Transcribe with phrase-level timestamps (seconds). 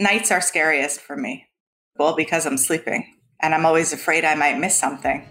[0.00, 1.44] Nights are scariest for me.
[1.98, 5.28] Well, because I'm sleeping and I'm always afraid I might miss something.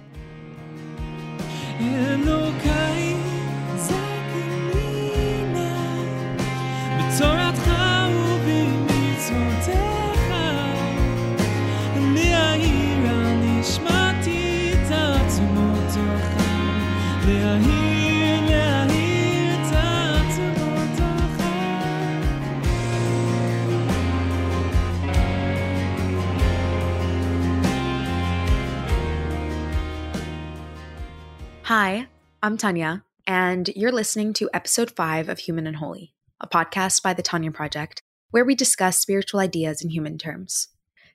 [31.82, 32.08] Hi,
[32.44, 37.14] I'm Tanya, and you're listening to episode five of Human and Holy, a podcast by
[37.14, 40.68] the Tanya Project, where we discuss spiritual ideas in human terms.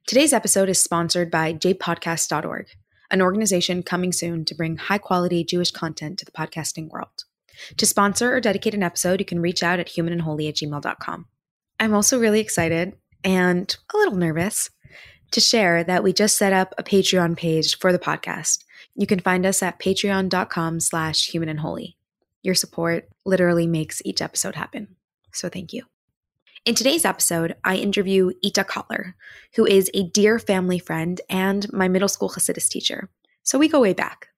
[0.07, 2.69] Today's episode is sponsored by jpodcast.org,
[3.11, 7.25] an organization coming soon to bring high quality Jewish content to the podcasting world.
[7.77, 11.27] To sponsor or dedicate an episode, you can reach out at humanandholy at gmail.com.
[11.79, 14.71] I'm also really excited and a little nervous
[15.33, 18.64] to share that we just set up a Patreon page for the podcast
[18.95, 21.97] you can find us at patreon.com slash human and holy.
[22.42, 24.97] Your support literally makes each episode happen.
[25.33, 25.84] So thank you.
[26.64, 29.15] In today's episode, I interview Ita Kotler,
[29.55, 33.11] who is a dear family friend and my middle school Hasidus teacher.
[33.42, 34.28] So we go way back.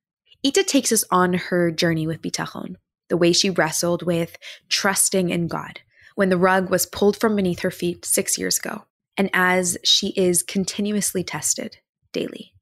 [0.45, 2.77] Ita takes us on her journey with bitachon,
[3.09, 4.37] the way she wrestled with
[4.69, 5.81] trusting in God
[6.17, 10.09] when the rug was pulled from beneath her feet six years ago, and as she
[10.17, 11.77] is continuously tested
[12.13, 12.53] daily.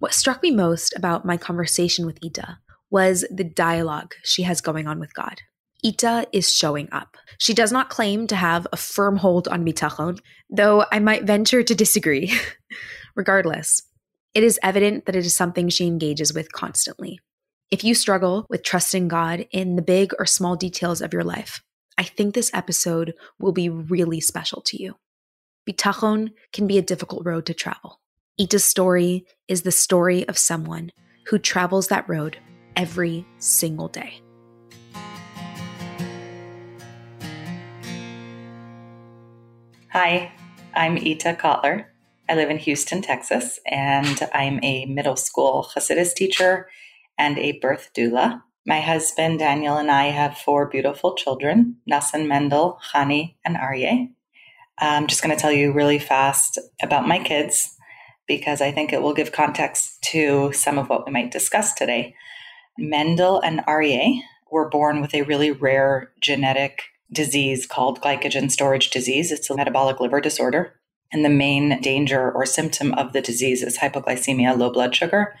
[0.00, 2.58] What struck me most about my conversation with Ita
[2.90, 5.42] was the dialogue she has going on with God.
[5.84, 7.18] Ita is showing up.
[7.38, 11.62] She does not claim to have a firm hold on bitachon, though I might venture
[11.62, 12.32] to disagree.
[13.14, 13.82] Regardless,
[14.32, 17.20] it is evident that it is something she engages with constantly.
[17.70, 21.60] If you struggle with trusting God in the big or small details of your life,
[21.98, 24.96] I think this episode will be really special to you.
[25.68, 27.99] Bitachon can be a difficult road to travel.
[28.40, 30.90] Ita's story is the story of someone
[31.26, 32.38] who travels that road
[32.74, 34.22] every single day.
[39.92, 40.32] Hi,
[40.72, 41.84] I'm Ita Kotler.
[42.30, 46.70] I live in Houston, Texas, and I'm a middle school Hasidus teacher
[47.18, 48.40] and a birth doula.
[48.64, 54.08] My husband Daniel and I have four beautiful children Nassan Mendel, Hani, and Aryeh.
[54.78, 57.76] I'm just going to tell you really fast about my kids
[58.30, 62.14] because I think it will give context to some of what we might discuss today.
[62.78, 64.20] Mendel and Aryeh
[64.52, 66.82] were born with a really rare genetic
[67.12, 69.32] disease called glycogen storage disease.
[69.32, 70.76] It's a metabolic liver disorder.
[71.12, 75.34] And the main danger or symptom of the disease is hypoglycemia, low blood sugar.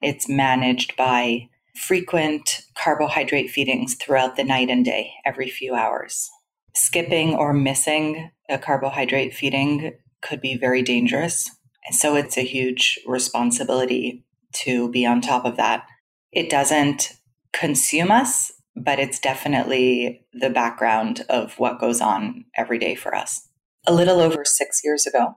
[0.00, 6.30] It's managed by frequent carbohydrate feedings throughout the night and day, every few hours.
[6.76, 11.50] Skipping or missing a carbohydrate feeding could be very dangerous.
[11.90, 14.24] So it's a huge responsibility
[14.64, 15.86] to be on top of that.
[16.32, 17.12] It doesn't
[17.52, 23.48] consume us, but it's definitely the background of what goes on every day for us.
[23.86, 25.36] A little over six years ago,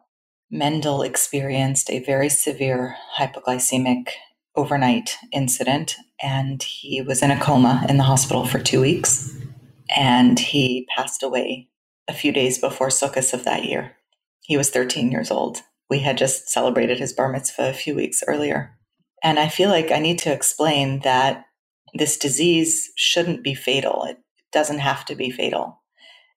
[0.50, 4.10] Mendel experienced a very severe hypoglycemic
[4.56, 9.34] overnight incident, and he was in a coma in the hospital for two weeks.
[9.96, 11.70] And he passed away
[12.08, 13.96] a few days before Sukkot of that year.
[14.42, 15.62] He was 13 years old.
[15.92, 18.72] We had just celebrated his bar mitzvah a few weeks earlier.
[19.22, 21.44] And I feel like I need to explain that
[21.94, 24.06] this disease shouldn't be fatal.
[24.06, 24.18] It
[24.54, 25.82] doesn't have to be fatal.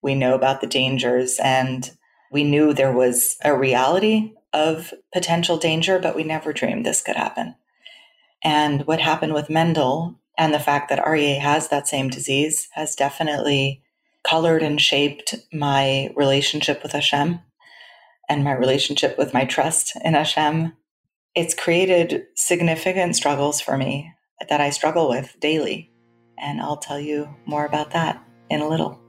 [0.03, 1.88] We know about the dangers and
[2.32, 7.16] we knew there was a reality of potential danger, but we never dreamed this could
[7.16, 7.54] happen.
[8.42, 12.97] And what happened with Mendel and the fact that Aryeh has that same disease has
[12.97, 13.84] definitely
[14.28, 17.38] colored and shaped my relationship with Hashem
[18.29, 20.73] and my relationship with my trust in Hashem,
[21.35, 24.12] it's created significant struggles for me
[24.49, 25.91] that I struggle with daily.
[26.39, 29.01] And I'll tell you more about that in a little.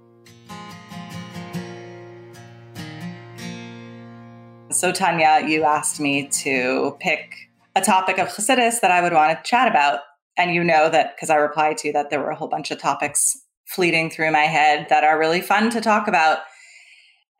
[4.71, 7.33] So, Tanya, you asked me to pick
[7.75, 9.99] a topic of Chassidus that I would want to chat about.
[10.37, 12.71] And you know that because I replied to you that there were a whole bunch
[12.71, 13.37] of topics
[13.67, 16.39] fleeting through my head that are really fun to talk about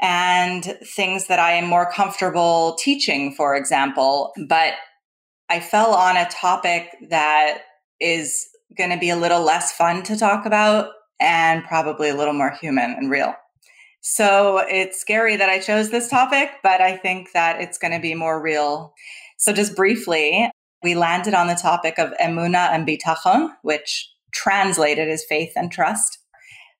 [0.02, 4.34] and things that I am more comfortable teaching, for example.
[4.48, 4.74] But
[5.50, 7.60] I fell on a topic that
[8.00, 8.48] is
[8.78, 10.90] going to be a little less fun to talk about
[11.20, 13.34] and probably a little more human and real.
[14.02, 18.00] So it's scary that I chose this topic, but I think that it's going to
[18.00, 18.94] be more real.
[19.38, 20.50] So, just briefly,
[20.84, 26.20] we landed on the topic of emuna and bitachon, which translated is faith and trust.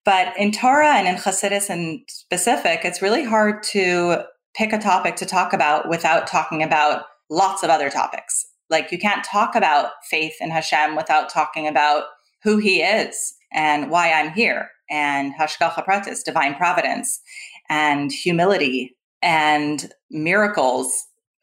[0.06, 4.24] But in Torah and in Chassidus in specific, it's really hard to
[4.56, 8.46] pick a topic to talk about without talking about lots of other topics.
[8.70, 12.04] Like you can't talk about faith in Hashem without talking about
[12.44, 17.20] who he is and why I'm here and Hashgacha Pratis, divine providence
[17.70, 20.94] and humility and miracles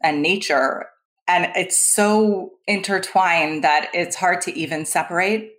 [0.02, 0.86] and nature.
[1.26, 5.50] And it's so intertwined that it's hard to even separate.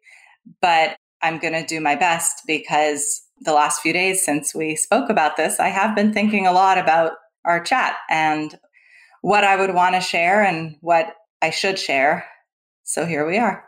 [0.61, 5.09] But I'm going to do my best because the last few days since we spoke
[5.09, 7.13] about this, I have been thinking a lot about
[7.45, 8.57] our chat and
[9.21, 12.25] what I would want to share and what I should share.
[12.83, 13.63] So here we are.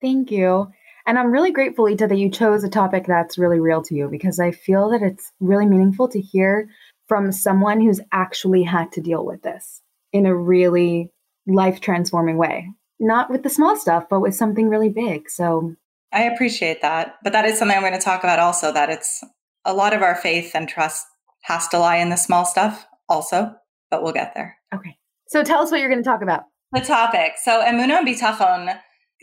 [0.00, 0.68] Thank you.
[1.06, 4.08] And I'm really grateful, Ita, that you chose a topic that's really real to you
[4.08, 6.68] because I feel that it's really meaningful to hear
[7.06, 9.80] from someone who's actually had to deal with this
[10.12, 11.10] in a really
[11.46, 12.68] life transforming way.
[13.00, 15.30] Not with the small stuff, but with something really big.
[15.30, 15.74] So
[16.12, 17.16] I appreciate that.
[17.22, 19.22] But that is something I'm going to talk about also that it's
[19.64, 21.06] a lot of our faith and trust
[21.42, 23.54] has to lie in the small stuff also,
[23.90, 24.56] but we'll get there.
[24.74, 24.96] Okay.
[25.28, 26.44] So tell us what you're going to talk about.
[26.72, 27.32] The topic.
[27.42, 28.78] So Emunah and Bitachon,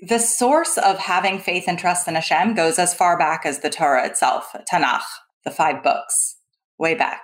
[0.08, 3.70] the source of having faith and trust in Hashem goes as far back as the
[3.70, 5.04] Torah itself, Tanakh,
[5.44, 6.38] the five books,
[6.78, 7.22] way back.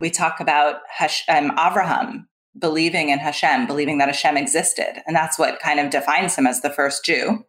[0.00, 2.24] We talk about Hashem, um, Avraham
[2.58, 5.02] believing in Hashem, believing that Hashem existed.
[5.06, 7.44] And that's what kind of defines him as the first Jew.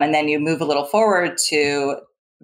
[0.00, 1.96] And then you move a little forward to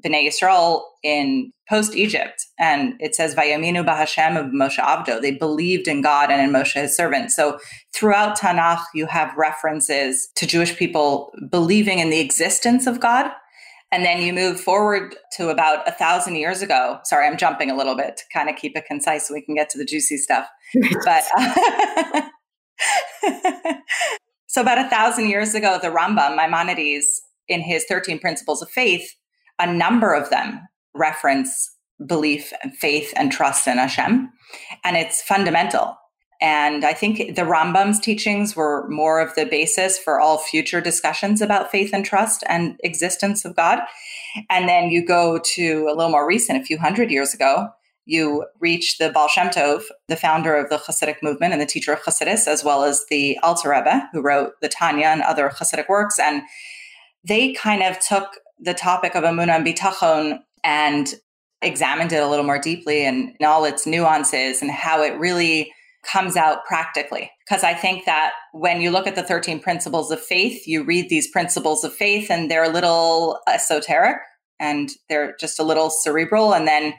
[0.03, 5.21] Bnei Yisrael in post Egypt, and it says Vayaminu Bahashem of Moshe Avdo.
[5.21, 7.31] They believed in God and in Moshe his servant.
[7.31, 7.59] So
[7.95, 13.31] throughout Tanakh, you have references to Jewish people believing in the existence of God.
[13.93, 16.99] And then you move forward to about a thousand years ago.
[17.05, 19.55] Sorry, I'm jumping a little bit to kind of keep it concise so we can
[19.55, 20.49] get to the juicy stuff.
[21.05, 22.23] but uh,
[24.49, 29.15] so about a thousand years ago, the Rambam Maimonides in his 13 principles of faith,
[29.59, 30.61] a number of them
[30.95, 31.71] reference
[32.07, 34.31] belief and faith and trust in Hashem.
[34.85, 35.97] And it's fundamental.
[36.41, 41.41] And I think the Rambam's teachings were more of the basis for all future discussions
[41.41, 43.81] about faith and trust and existence of God.
[44.51, 47.69] And then you go to a little more recent, a few hundred years ago,
[48.07, 51.93] you reach the Baal Shem Tov, the founder of the Hasidic movement and the teacher
[51.93, 55.89] of Hasidus, as well as the Alter Rebbe, who wrote the Tanya and other Hasidic
[55.89, 56.19] works.
[56.19, 56.43] And
[57.27, 61.15] they kind of took the topic of Amunah and Bitachon and
[61.63, 65.73] examined it a little more deeply and all its nuances and how it really
[66.05, 67.31] comes out practically.
[67.47, 71.09] Because I think that when you look at the 13 principles of faith, you read
[71.09, 74.19] these principles of faith and they're a little esoteric
[74.61, 76.55] and they're just a little cerebral.
[76.55, 76.95] And then,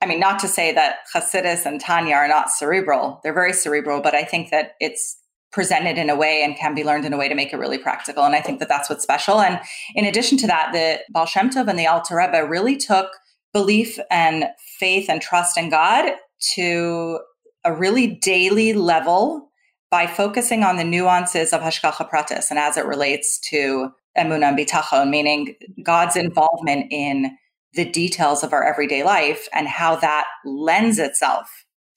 [0.00, 4.00] I mean, not to say that Hasidus and Tanya are not cerebral, they're very cerebral,
[4.00, 5.18] but I think that it's
[5.56, 7.78] presented in a way and can be learned in a way to make it really
[7.78, 8.24] practical.
[8.24, 9.40] And I think that that's what's special.
[9.40, 9.58] And
[9.94, 13.08] in addition to that, the Baal Shem Tov and the Alter Rebbe really took
[13.54, 14.44] belief and
[14.78, 16.12] faith and trust in God
[16.56, 17.20] to
[17.64, 19.48] a really daily level
[19.90, 23.88] by focusing on the nuances of Hashgacha Pratis and as it relates to
[24.18, 27.34] Emunah and Bitachon, meaning God's involvement in
[27.72, 31.48] the details of our everyday life and how that lends itself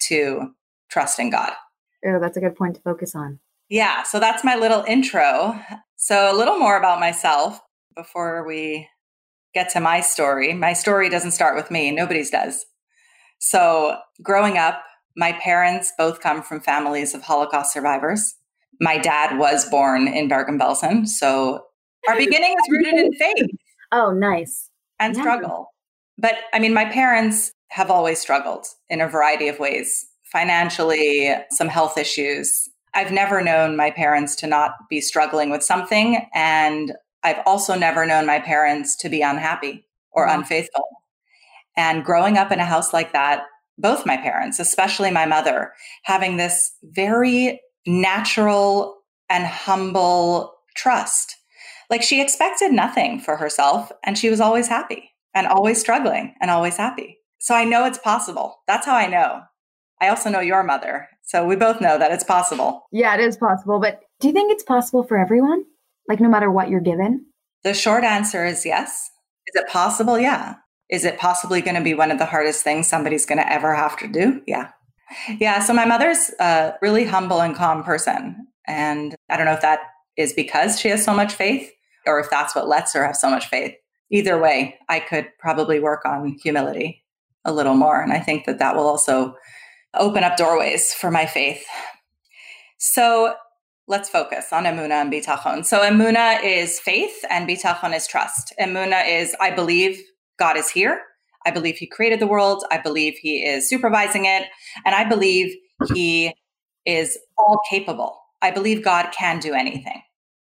[0.03, 0.53] to
[0.89, 1.51] trust in God.
[2.05, 3.39] Oh, that's a good point to focus on.
[3.69, 5.59] Yeah, so that's my little intro.
[5.95, 7.59] So, a little more about myself
[7.95, 8.87] before we
[9.53, 10.53] get to my story.
[10.53, 12.65] My story doesn't start with me, nobody's does.
[13.39, 14.83] So, growing up,
[15.15, 18.35] my parents both come from families of Holocaust survivors.
[18.81, 21.07] My dad was born in Bergen Belsen.
[21.07, 21.65] So,
[22.07, 23.47] our beginning is rooted in faith.
[23.91, 24.69] Oh, nice.
[24.99, 25.21] And yeah.
[25.23, 25.73] struggle.
[26.19, 31.67] But I mean, my parents have always struggled in a variety of ways financially, some
[31.67, 36.27] health issues, I've never known my parents to not be struggling with something.
[36.33, 36.93] And
[37.23, 40.39] I've also never known my parents to be unhappy or mm-hmm.
[40.39, 40.85] unfaithful.
[41.77, 43.43] And growing up in a house like that,
[43.77, 45.71] both my parents, especially my mother,
[46.03, 48.97] having this very natural
[49.29, 51.35] and humble trust.
[51.89, 56.51] Like she expected nothing for herself and she was always happy and always struggling and
[56.51, 57.19] always happy.
[57.39, 58.57] So I know it's possible.
[58.67, 59.41] That's how I know.
[60.01, 62.87] I also know your mother so we both know that it's possible.
[62.91, 63.79] Yeah, it is possible.
[63.79, 65.63] But do you think it's possible for everyone?
[66.07, 67.23] Like, no matter what you're given?
[67.63, 69.11] The short answer is yes.
[69.45, 70.17] Is it possible?
[70.17, 70.55] Yeah.
[70.89, 73.75] Is it possibly going to be one of the hardest things somebody's going to ever
[73.75, 74.41] have to do?
[74.47, 74.71] Yeah.
[75.39, 75.59] Yeah.
[75.59, 78.47] So my mother's a really humble and calm person.
[78.65, 79.81] And I don't know if that
[80.17, 81.71] is because she has so much faith
[82.07, 83.75] or if that's what lets her have so much faith.
[84.09, 87.05] Either way, I could probably work on humility
[87.45, 88.01] a little more.
[88.01, 89.35] And I think that that will also
[89.93, 91.65] open up doorways for my faith.
[92.77, 93.35] So
[93.87, 95.65] let's focus on Emuna and Bitachon.
[95.65, 98.53] So Emuna is faith and Bitachon is trust.
[98.59, 100.01] Emuna is I believe
[100.37, 101.01] God is here.
[101.45, 102.63] I believe he created the world.
[102.71, 104.43] I believe he is supervising it.
[104.85, 105.55] And I believe
[105.93, 106.33] He
[106.85, 108.19] is all capable.
[108.41, 110.01] I believe God can do anything,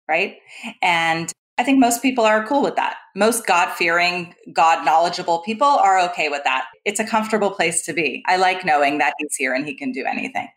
[0.08, 0.36] right?
[0.82, 2.96] And I think most people are cool with that.
[3.14, 6.66] Most God fearing, God knowledgeable people are okay with that.
[6.84, 8.24] It's a comfortable place to be.
[8.26, 10.48] I like knowing that He's here and He can do anything.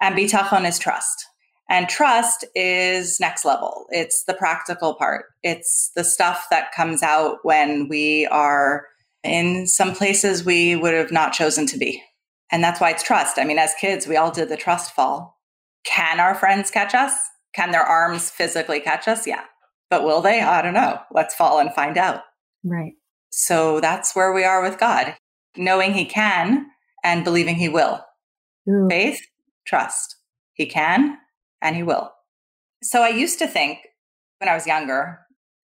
[0.00, 1.26] And bitachon is trust.
[1.68, 3.86] And trust is next level.
[3.90, 5.26] It's the practical part.
[5.42, 8.86] It's the stuff that comes out when we are
[9.22, 12.02] in some places we would have not chosen to be.
[12.50, 13.38] And that's why it's trust.
[13.38, 15.38] I mean, as kids, we all did the trust fall.
[15.84, 17.12] Can our friends catch us?
[17.54, 19.26] Can their arms physically catch us?
[19.26, 19.44] Yeah.
[19.90, 20.40] But will they?
[20.40, 21.00] I don't know.
[21.12, 22.22] Let's fall and find out.
[22.64, 22.92] Right.
[23.30, 25.16] So that's where we are with God,
[25.56, 26.66] knowing He can
[27.04, 28.00] and believing He will.
[28.68, 28.86] Ooh.
[28.88, 29.20] Faith,
[29.66, 30.16] trust.
[30.54, 31.18] He can
[31.60, 32.12] and He will.
[32.82, 33.78] So I used to think
[34.38, 35.20] when I was younger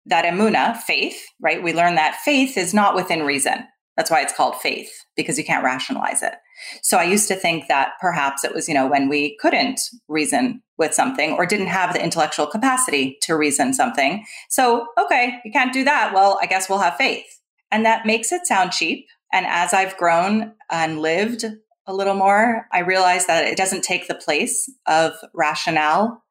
[0.07, 1.62] that emuna, faith, right?
[1.62, 3.64] We learn that faith is not within reason.
[3.97, 6.35] That's why it's called faith, because you can't rationalize it.
[6.83, 10.63] So I used to think that perhaps it was, you know, when we couldn't reason
[10.79, 14.25] with something or didn't have the intellectual capacity to reason something.
[14.49, 16.13] So, okay, you can't do that.
[16.15, 17.41] Well, I guess we'll have faith.
[17.71, 19.07] And that makes it sound cheap.
[19.33, 21.45] And as I've grown and lived
[21.87, 26.23] a little more, I realize that it doesn't take the place of rationale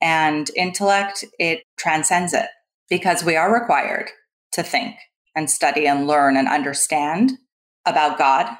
[0.00, 2.48] and intellect, it transcends it
[2.88, 4.10] because we are required
[4.52, 4.96] to think
[5.38, 7.30] and study and learn and understand
[7.86, 8.56] about God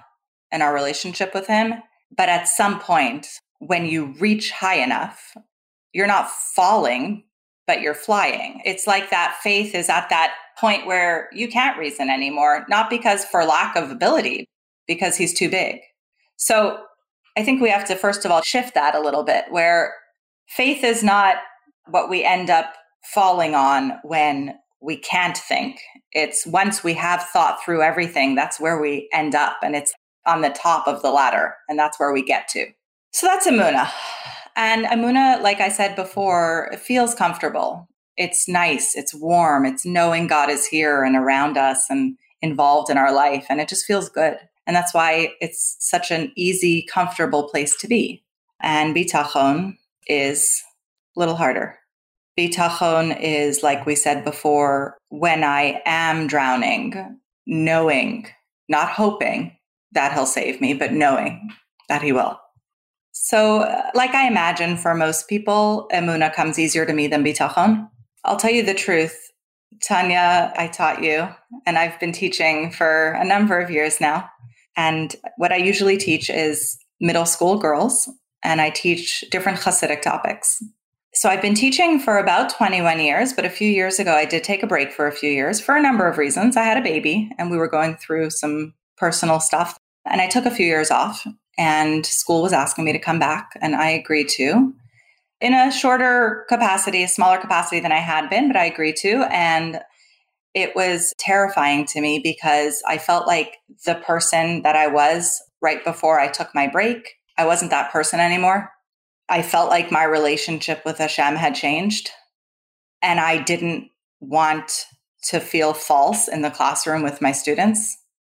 [0.53, 1.75] and our relationship with Him.
[2.17, 3.27] But at some point,
[3.59, 5.37] when you reach high enough,
[5.93, 7.25] you're not falling,
[7.67, 8.63] but you're flying.
[8.65, 13.25] It's like that faith is at that point where you can't reason anymore, not because
[13.25, 14.47] for lack of ability,
[14.87, 15.81] because He's too big.
[16.37, 16.79] So
[17.37, 19.95] I think we have to, first of all, shift that a little bit where
[20.47, 21.39] faith is not
[21.89, 25.81] what we end up falling on when we can't think.
[26.13, 29.59] It's once we have thought through everything, that's where we end up.
[29.63, 29.93] And it's
[30.27, 31.55] on the top of the ladder.
[31.69, 32.67] And that's where we get to.
[33.13, 33.91] So that's Amuna.
[34.57, 37.89] And Amuna, like I said before, feels comfortable.
[38.17, 38.97] It's nice.
[38.97, 39.65] It's warm.
[39.65, 43.47] It's knowing God is here and around us and involved in our life.
[43.49, 44.37] And it just feels good.
[44.67, 48.23] And that's why it's such an easy, comfortable place to be.
[48.61, 50.63] And bitachon is
[51.17, 51.79] a little harder.
[52.39, 58.29] Bitachon is, like we said before, when I am drowning, knowing,
[58.69, 59.57] not hoping
[59.93, 61.51] that he'll save me, but knowing
[61.89, 62.39] that he will.
[63.11, 63.59] So,
[63.95, 67.89] like I imagine for most people, Emuna comes easier to me than Bitachon.
[68.25, 69.19] I'll tell you the truth.
[69.83, 71.29] Tanya, I taught you,
[71.67, 74.29] and I've been teaching for a number of years now.
[74.77, 78.09] And what I usually teach is middle school girls,
[78.45, 80.63] and I teach different Hasidic topics.
[81.15, 84.45] So I've been teaching for about 21 years, but a few years ago, I did
[84.45, 86.57] take a break for a few years for a number of reasons.
[86.57, 89.79] I had a baby and we were going through some personal stuff.
[90.05, 91.27] And I took a few years off,
[91.59, 94.73] and school was asking me to come back, and I agreed to
[95.41, 99.27] in a shorter capacity, a smaller capacity than I had been, but I agreed to.
[99.31, 99.81] And
[100.55, 105.85] it was terrifying to me because I felt like the person that I was right
[105.85, 108.71] before I took my break, I wasn't that person anymore.
[109.29, 112.11] I felt like my relationship with Hashem had changed.
[113.03, 114.85] And I didn't want
[115.25, 117.97] to feel false in the classroom with my students.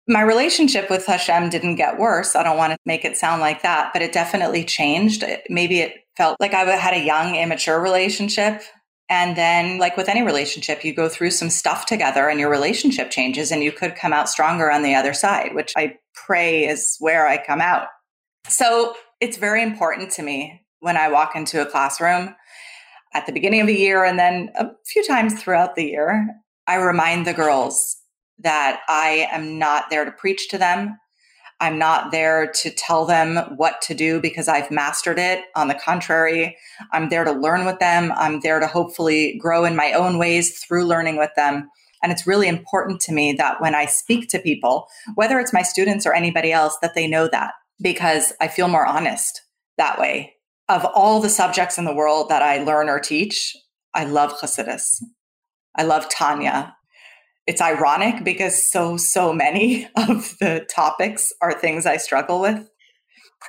[0.07, 2.35] My relationship with Hashem didn't get worse.
[2.35, 5.23] I don't want to make it sound like that, but it definitely changed.
[5.49, 8.63] maybe it felt like I had a young, immature relationship.
[9.11, 13.09] And then, like with any relationship, you go through some stuff together and your relationship
[13.09, 16.95] changes and you could come out stronger on the other side, which I pray is
[16.99, 17.87] where I come out.
[18.47, 22.35] So it's very important to me when I walk into a classroom
[23.13, 26.27] at the beginning of the year and then a few times throughout the year,
[26.67, 27.97] I remind the girls
[28.39, 30.97] that I am not there to preach to them.
[31.61, 35.43] I'm not there to tell them what to do because I've mastered it.
[35.55, 36.55] On the contrary,
[36.93, 38.13] I'm there to learn with them.
[38.15, 41.69] I'm there to hopefully grow in my own ways through learning with them.
[42.01, 45.63] And it's really important to me that when I speak to people, whether it's my
[45.63, 49.41] students or anybody else, that they know that because I feel more honest
[49.77, 50.35] that way
[50.69, 53.55] of all the subjects in the world that I learn or teach,
[53.93, 55.03] I love Chassidus.
[55.75, 56.75] I love Tanya.
[57.47, 62.69] It's ironic because so, so many of the topics are things I struggle with.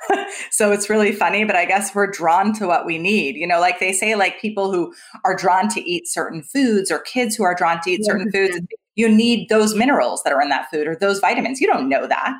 [0.51, 3.35] so it's really funny, but I guess we're drawn to what we need.
[3.35, 6.99] You know, like they say, like people who are drawn to eat certain foods or
[6.99, 8.59] kids who are drawn to eat certain foods,
[8.95, 11.61] you need those minerals that are in that food or those vitamins.
[11.61, 12.39] You don't know that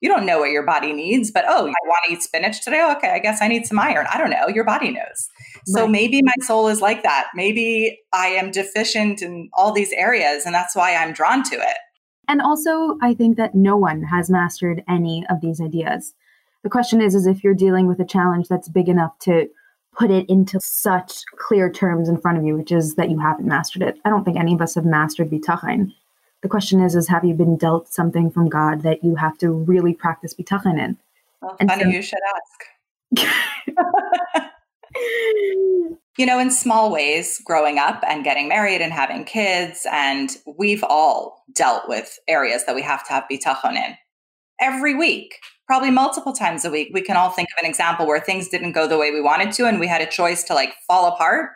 [0.00, 2.82] you don't know what your body needs, but oh, I want to eat spinach today.
[2.96, 4.06] okay, I guess I need some iron.
[4.12, 4.48] I don't know.
[4.48, 5.28] Your body knows.
[5.66, 5.90] So right.
[5.90, 7.28] maybe my soul is like that.
[7.34, 11.76] Maybe I am deficient in all these areas, and that's why I'm drawn to it.
[12.28, 16.14] And also, I think that no one has mastered any of these ideas.
[16.62, 19.48] The question is, is if you're dealing with a challenge that's big enough to
[19.98, 23.46] put it into such clear terms in front of you, which is that you haven't
[23.46, 23.98] mastered it.
[24.04, 25.92] I don't think any of us have mastered bitachon.
[26.42, 29.50] The question is, is have you been dealt something from God that you have to
[29.50, 30.96] really practice bitachon in?
[31.42, 32.18] Well, and funny so, you should
[33.16, 33.30] ask.
[36.18, 40.84] you know, in small ways, growing up and getting married and having kids, and we've
[40.84, 43.96] all dealt with areas that we have to have bitachon in
[44.60, 48.20] every week probably multiple times a week we can all think of an example where
[48.20, 50.74] things didn't go the way we wanted to and we had a choice to like
[50.86, 51.50] fall apart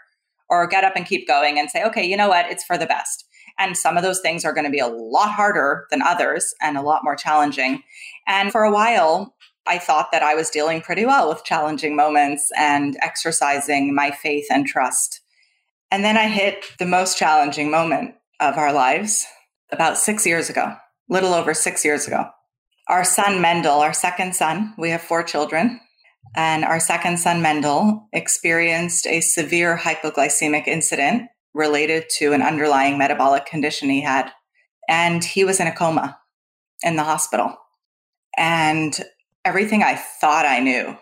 [0.49, 2.87] or get up and keep going and say okay you know what it's for the
[2.87, 3.24] best
[3.59, 6.77] and some of those things are going to be a lot harder than others and
[6.77, 7.83] a lot more challenging
[8.27, 9.35] and for a while
[9.67, 14.45] I thought that I was dealing pretty well with challenging moments and exercising my faith
[14.51, 15.23] and trust.
[15.91, 19.25] And then I hit the most challenging moment of our lives
[19.73, 20.77] about six years ago,
[21.09, 22.27] little over six years ago
[22.89, 25.81] our son Mendel, our second son, we have four children,
[26.37, 33.47] and our second son Mendel experienced a severe hypoglycemic incident related to an underlying metabolic
[33.47, 34.31] condition he had.
[34.89, 36.19] And he was in a coma
[36.83, 37.57] in the hospital.
[38.37, 38.99] And
[39.45, 40.97] everything I thought I knew,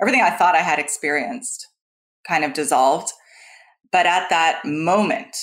[0.00, 1.68] everything I thought I had experienced
[2.26, 3.12] kind of dissolved.
[3.90, 5.36] But at that moment,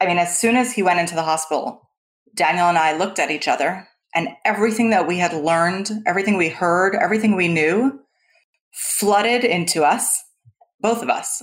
[0.00, 1.90] I mean, as soon as he went into the hospital,
[2.34, 6.48] Daniel and I looked at each other and everything that we had learned, everything we
[6.48, 8.00] heard, everything we knew
[8.72, 10.22] flooded into us,
[10.80, 11.42] both of us.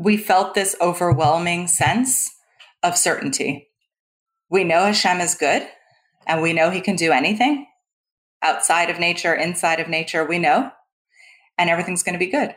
[0.00, 2.34] We felt this overwhelming sense
[2.82, 3.68] of certainty.
[4.48, 5.68] We know Hashem is good
[6.26, 7.66] and we know he can do anything
[8.42, 10.70] outside of nature, inside of nature, we know,
[11.58, 12.56] and everything's going to be good.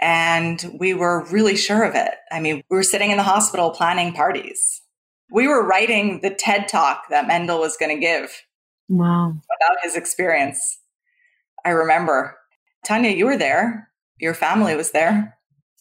[0.00, 2.10] And we were really sure of it.
[2.32, 4.82] I mean, we were sitting in the hospital planning parties.
[5.30, 8.30] We were writing the TED talk that Mendel was going to give
[8.88, 9.30] Wow.
[9.30, 10.78] About his experience.
[11.64, 12.36] I remember.
[12.84, 13.88] Tanya, you were there.
[14.18, 15.33] Your family was there.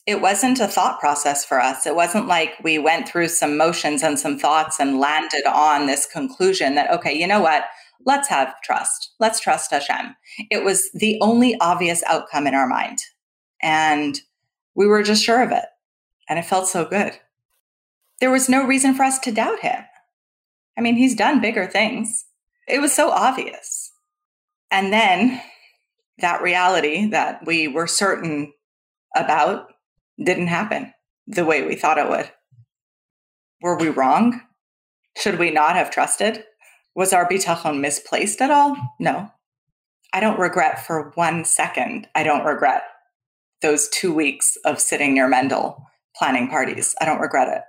[0.06, 1.86] It wasn't a thought process for us.
[1.86, 6.06] It wasn't like we went through some motions and some thoughts and landed on this
[6.06, 7.64] conclusion that, okay, you know what?
[8.06, 9.14] Let's have trust.
[9.20, 10.16] Let's trust Hashem.
[10.52, 13.00] It was the only obvious outcome in our mind.
[13.62, 14.20] And
[14.76, 15.66] we were just sure of it.
[16.28, 17.14] And it felt so good.
[18.20, 19.84] There was no reason for us to doubt him.
[20.78, 22.26] I mean, he's done bigger things.
[22.68, 23.92] It was so obvious.
[24.70, 25.42] And then
[26.20, 28.54] that reality that we were certain
[29.16, 29.73] about
[30.22, 30.94] didn't happen
[31.28, 32.30] the way we thought it would.
[33.62, 34.42] Were we wrong?
[35.18, 36.44] Should we not have trusted?
[36.96, 38.76] Was our bitachon misplaced at all?
[39.00, 39.32] No.
[40.12, 42.08] I don't regret for one second.
[42.14, 42.84] I don't regret
[43.62, 46.94] those two weeks of sitting near Mendel planning parties.
[47.02, 47.62] I don't regret it.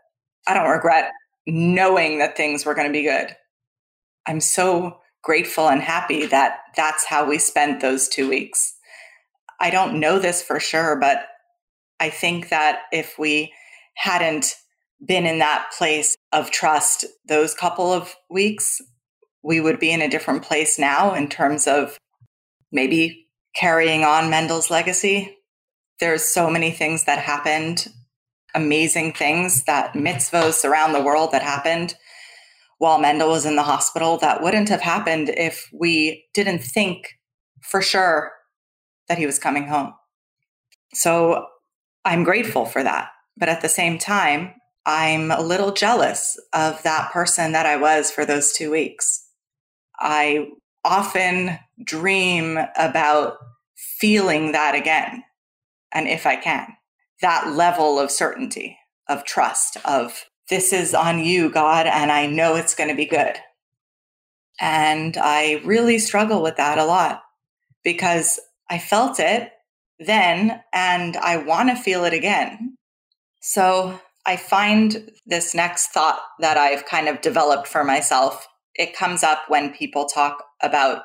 [0.46, 1.12] I don't regret
[1.46, 3.35] knowing that things were going to be good.
[4.26, 8.74] I'm so grateful and happy that that's how we spent those two weeks.
[9.61, 11.26] I don't know this for sure, but
[12.00, 13.52] I think that if we
[13.96, 14.54] hadn't
[15.04, 18.80] been in that place of trust those couple of weeks,
[19.42, 21.98] we would be in a different place now in terms of
[22.72, 25.37] maybe carrying on Mendel's legacy.
[26.00, 27.87] There's so many things that happened,
[28.54, 31.94] amazing things that mitzvahs around the world that happened
[32.78, 37.07] while Mendel was in the hospital that wouldn't have happened if we didn't think
[37.62, 38.33] for sure
[39.09, 39.94] that he was coming home.
[40.92, 41.46] So
[42.04, 43.10] I'm grateful for that.
[43.36, 44.54] But at the same time,
[44.86, 49.26] I'm a little jealous of that person that I was for those two weeks.
[49.98, 50.48] I
[50.84, 53.38] often dream about
[53.76, 55.24] feeling that again.
[55.92, 56.74] And if I can,
[57.22, 62.56] that level of certainty, of trust, of this is on you, God, and I know
[62.56, 63.36] it's going to be good.
[64.60, 67.22] And I really struggle with that a lot
[67.82, 68.38] because
[68.68, 69.50] I felt it
[69.98, 72.76] then and I want to feel it again.
[73.40, 78.46] So I find this next thought that I've kind of developed for myself.
[78.74, 81.02] It comes up when people talk about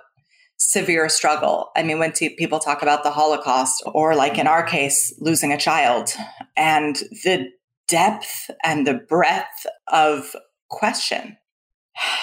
[0.57, 1.69] severe struggle.
[1.75, 5.57] I mean, when people talk about the Holocaust, or like in our case, losing a
[5.57, 6.11] child,
[6.55, 7.49] and the
[7.87, 10.35] depth and the breadth of
[10.69, 11.37] question.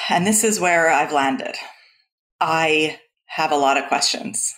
[0.08, 1.56] And this is where I've landed.
[2.40, 4.54] I have a lot of questions.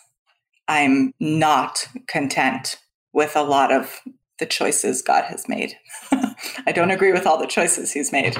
[0.69, 2.77] I'm not content
[3.13, 4.01] with a lot of
[4.39, 5.77] the choices God has made.
[6.13, 8.37] I don't agree with all the choices He's made.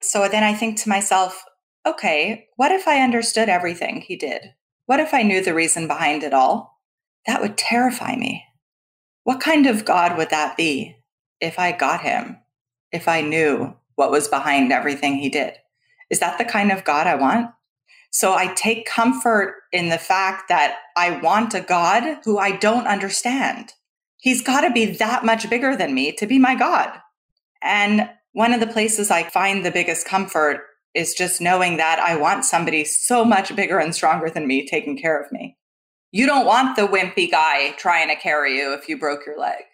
[0.00, 1.44] So then I think to myself,
[1.86, 4.54] okay, what if I understood everything He did?
[4.86, 6.80] What if I knew the reason behind it all?
[7.26, 8.44] That would terrify me.
[9.24, 10.96] What kind of God would that be?
[11.42, 12.38] if I got him,
[12.92, 15.54] if I knew what was behind everything he did.
[16.08, 17.50] Is that the kind of God I want?
[18.12, 22.86] So I take comfort in the fact that I want a God who I don't
[22.86, 23.72] understand.
[24.18, 26.92] He's got to be that much bigger than me to be my God.
[27.62, 30.60] And one of the places I find the biggest comfort
[30.94, 34.98] is just knowing that I want somebody so much bigger and stronger than me taking
[34.98, 35.56] care of me.
[36.10, 39.64] You don't want the wimpy guy trying to carry you if you broke your leg.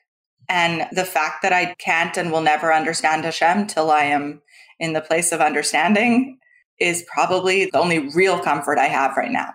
[0.49, 4.43] And the fact that I can't and will never understand Hashem till I am
[4.79, 6.39] in the place of understanding
[6.81, 9.53] is probably the only real comfort I have right now.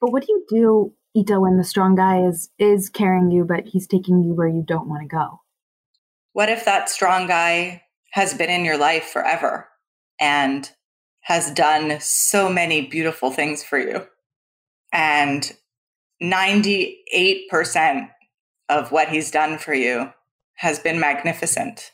[0.00, 3.66] But what do you do, Ita, when the strong guy is is carrying you, but
[3.66, 5.40] he's taking you where you don't want to go?
[6.32, 9.68] What if that strong guy has been in your life forever
[10.20, 10.70] and
[11.20, 14.06] has done so many beautiful things for you?
[14.92, 15.50] And
[16.22, 18.08] 98%
[18.68, 20.12] of what he's done for you
[20.54, 21.92] has been magnificent.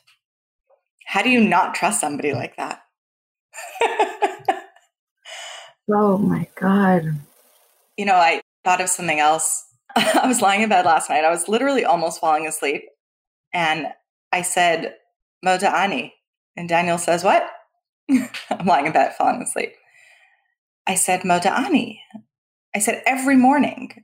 [1.05, 2.83] How do you not trust somebody like that?
[5.89, 7.19] oh my God.
[7.97, 9.65] You know, I thought of something else.
[9.95, 11.23] I was lying in bed last night.
[11.23, 12.83] I was literally almost falling asleep.
[13.53, 13.87] And
[14.31, 14.95] I said,
[15.45, 16.11] Moda'ani.
[16.55, 17.49] And Daniel says, What?
[18.09, 19.73] I'm lying in bed, falling asleep.
[20.87, 21.97] I said, Moda'ani.
[22.75, 24.03] I said, Every morning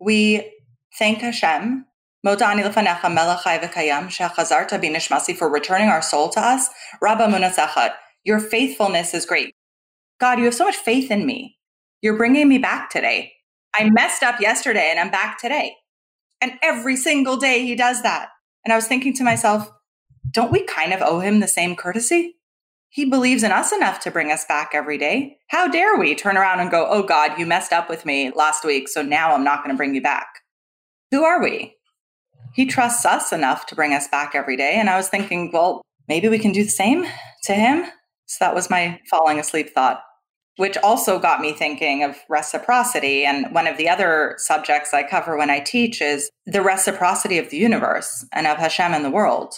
[0.00, 0.52] we
[0.98, 1.86] thank Hashem
[2.24, 6.70] Modani lefanecha melachai v'kayam shechazarta binishmasi for returning our soul to us.
[7.00, 9.56] Rabba munasechat, your faithfulness is great.
[10.20, 11.58] God, you have so much faith in me.
[12.00, 13.32] You're bringing me back today.
[13.74, 15.74] I messed up yesterday and I'm back today.
[16.40, 18.28] And every single day he does that.
[18.64, 19.70] And I was thinking to myself,
[20.30, 22.36] don't we kind of owe him the same courtesy?
[22.88, 25.38] He believes in us enough to bring us back every day.
[25.48, 28.64] How dare we turn around and go, oh God, you messed up with me last
[28.64, 30.26] week, so now I'm not going to bring you back?
[31.10, 31.76] Who are we?
[32.52, 34.74] he trusts us enough to bring us back every day.
[34.74, 37.06] And I was thinking, well, maybe we can do the same
[37.44, 37.86] to him.
[38.32, 40.02] So that was my falling asleep thought,
[40.56, 43.26] which also got me thinking of reciprocity.
[43.26, 47.50] And one of the other subjects I cover when I teach is the reciprocity of
[47.50, 49.56] the universe and of Hashem in the world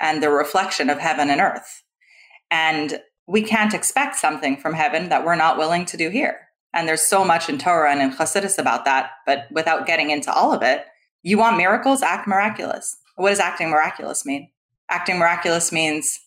[0.00, 1.82] and the reflection of heaven and earth.
[2.50, 6.40] And we can't expect something from heaven that we're not willing to do here.
[6.74, 9.12] And there's so much in Torah and in Chassidus about that.
[9.24, 10.84] But without getting into all of it,
[11.22, 12.02] you want miracles?
[12.02, 12.98] Act miraculous.
[13.16, 14.50] What does acting miraculous mean?
[14.90, 16.20] Acting miraculous means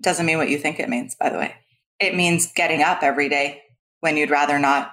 [0.00, 1.54] doesn't mean what you think it means, by the way.
[2.00, 3.62] It means getting up every day
[4.00, 4.92] when you'd rather not.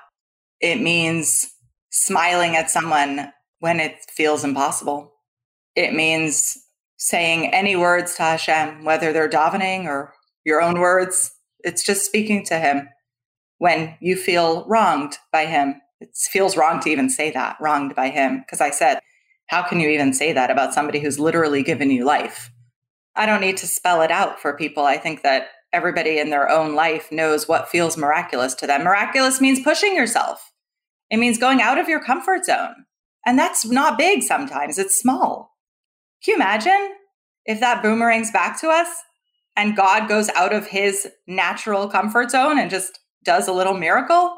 [0.59, 1.51] It means
[1.91, 5.13] smiling at someone when it feels impossible.
[5.75, 6.57] It means
[6.97, 10.13] saying any words to Hashem, whether they're davening or
[10.43, 11.31] your own words.
[11.59, 12.89] It's just speaking to Him
[13.57, 15.81] when you feel wronged by Him.
[15.99, 18.99] It feels wrong to even say that, wronged by Him, because I said
[19.47, 22.51] how can you even say that about somebody who's literally given you life?
[23.15, 24.83] I don't need to spell it out for people.
[24.85, 28.83] I think that everybody in their own life knows what feels miraculous to them.
[28.83, 30.51] Miraculous means pushing yourself,
[31.09, 32.85] it means going out of your comfort zone.
[33.25, 35.55] And that's not big sometimes, it's small.
[36.23, 36.95] Can you imagine
[37.45, 38.87] if that boomerangs back to us
[39.55, 44.35] and God goes out of his natural comfort zone and just does a little miracle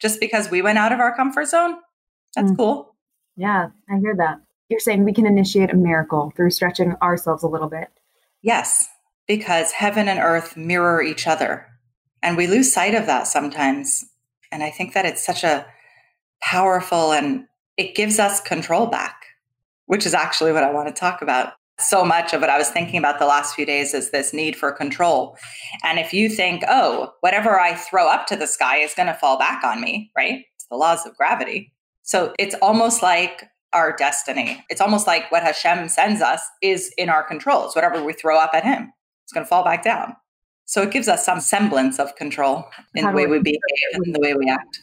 [0.00, 1.76] just because we went out of our comfort zone?
[2.34, 2.56] That's mm.
[2.56, 2.94] cool.
[3.36, 4.40] Yeah, I hear that.
[4.68, 7.88] You're saying we can initiate a miracle through stretching ourselves a little bit.
[8.46, 8.88] Yes,
[9.26, 11.66] because heaven and earth mirror each other.
[12.22, 14.04] And we lose sight of that sometimes.
[14.52, 15.66] And I think that it's such a
[16.40, 19.20] powerful and it gives us control back,
[19.86, 21.54] which is actually what I want to talk about.
[21.80, 24.54] So much of what I was thinking about the last few days is this need
[24.54, 25.36] for control.
[25.82, 29.14] And if you think, oh, whatever I throw up to the sky is going to
[29.14, 30.44] fall back on me, right?
[30.54, 31.72] It's the laws of gravity.
[32.02, 33.42] So it's almost like
[33.76, 34.64] our destiny.
[34.70, 37.66] It's almost like what Hashem sends us is in our control.
[37.66, 38.90] It's whatever we throw up at Him,
[39.24, 40.16] it's going to fall back down.
[40.64, 43.60] So it gives us some semblance of control in How the way we behave
[43.92, 44.80] and the way we act.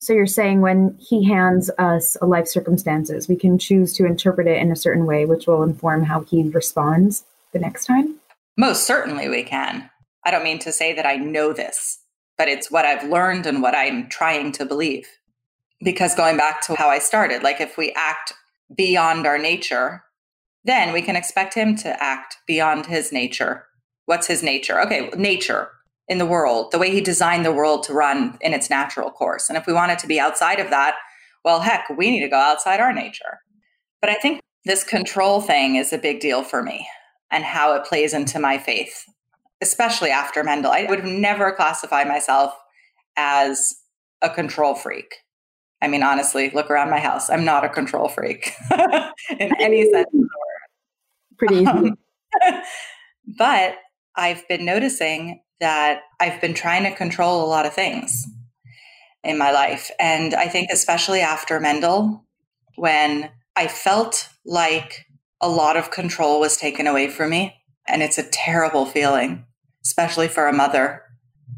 [0.00, 4.46] So you're saying when He hands us a life circumstances, we can choose to interpret
[4.46, 8.16] it in a certain way, which will inform how He responds the next time?
[8.58, 9.90] Most certainly we can.
[10.24, 11.98] I don't mean to say that I know this,
[12.36, 15.08] but it's what I've learned and what I'm trying to believe
[15.82, 18.32] because going back to how I started, like if we act
[18.74, 20.02] beyond our nature,
[20.64, 23.66] then we can expect him to act beyond his nature.
[24.06, 24.80] What's his nature?
[24.80, 25.70] Okay, nature
[26.08, 29.48] in the world, the way he designed the world to run in its natural course.
[29.48, 30.96] And if we want it to be outside of that,
[31.44, 33.40] well, heck, we need to go outside our nature.
[34.00, 36.88] But I think this control thing is a big deal for me
[37.30, 39.04] and how it plays into my faith,
[39.60, 40.72] especially after Mendel.
[40.72, 42.52] I would have never classified myself
[43.16, 43.74] as
[44.22, 45.14] a control freak.
[45.82, 47.28] I mean, honestly, look around my house.
[47.30, 48.52] I'm not a control freak
[49.38, 51.38] in any sense of the word.
[51.38, 51.66] Pretty easy.
[51.66, 51.96] Um,
[53.38, 53.76] but
[54.16, 58.26] I've been noticing that I've been trying to control a lot of things.
[59.24, 59.90] in my life.
[59.98, 62.24] And I think, especially after Mendel,
[62.76, 65.06] when I felt like
[65.40, 67.54] a lot of control was taken away from me.
[67.88, 69.44] And it's a terrible feeling,
[69.84, 71.02] especially for a mother,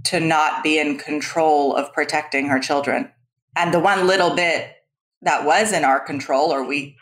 [0.05, 3.11] to not be in control of protecting her children.
[3.57, 4.73] And the one little bit
[5.23, 6.97] that was in our control, or we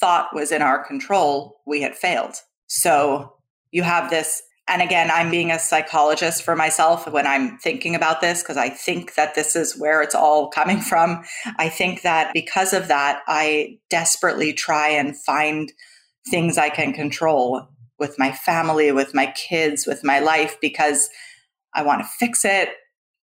[0.00, 2.36] thought was in our control, we had failed.
[2.66, 3.34] So
[3.70, 8.20] you have this and again, I'm being a psychologist for myself when I'm thinking about
[8.20, 11.24] this because I think that this is where it's all coming from.
[11.58, 15.72] I think that because of that, I desperately try and find
[16.28, 21.10] things I can control with my family, with my kids, with my life because
[21.74, 22.68] I want to fix it.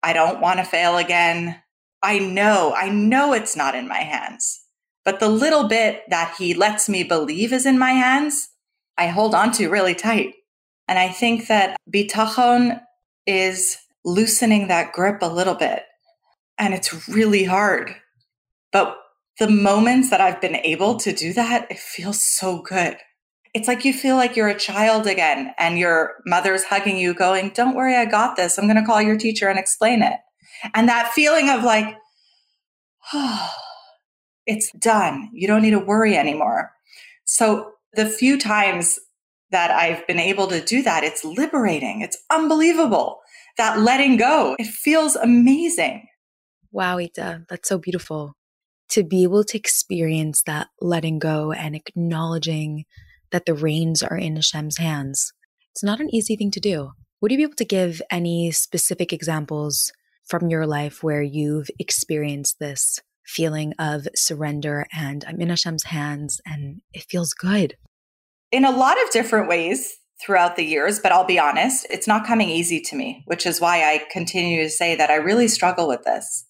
[0.05, 1.61] I don't want to fail again.
[2.04, 4.60] I know, I know it's not in my hands.
[5.06, 8.50] But the little bit that he lets me believe is in my hands,
[8.96, 10.34] I hold on to really tight.
[10.86, 12.80] And I think that bitachon
[13.26, 15.84] is loosening that grip a little bit.
[16.58, 17.96] And it's really hard.
[18.70, 18.98] But
[19.38, 22.98] the moments that I've been able to do that, it feels so good.
[23.54, 27.50] It's like you feel like you're a child again and your mother's hugging you, going,
[27.50, 28.58] Don't worry, I got this.
[28.58, 30.14] I'm going to call your teacher and explain it.
[30.72, 31.96] And that feeling of like,
[33.12, 33.50] oh,
[34.46, 35.31] it's done.
[35.33, 36.72] You don't need to worry anymore.
[37.24, 38.98] So the few times
[39.50, 42.00] that I've been able to do that, it's liberating.
[42.03, 43.20] It's unbelievable.
[43.57, 46.07] That letting go, it feels amazing.
[46.72, 48.35] Wow, Ita, that's so beautiful.
[48.90, 52.85] To be able to experience that letting go and acknowledging
[53.31, 55.33] that the reins are in Hashem's hands,
[55.70, 56.90] it's not an easy thing to do.
[57.20, 59.92] Would you be able to give any specific examples
[60.26, 66.40] from your life where you've experienced this feeling of surrender and I'm in Hashem's hands
[66.46, 67.76] and it feels good?
[68.54, 72.24] in a lot of different ways throughout the years, but I'll be honest, it's not
[72.24, 75.88] coming easy to me, which is why I continue to say that I really struggle
[75.88, 76.44] with this.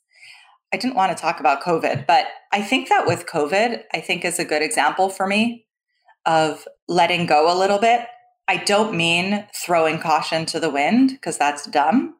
[0.70, 4.22] I didn't want to talk about COVID, but I think that with COVID, I think
[4.22, 5.64] is a good example for me
[6.26, 8.06] of letting go a little bit.
[8.48, 12.16] I don't mean throwing caution to the wind because that's dumb,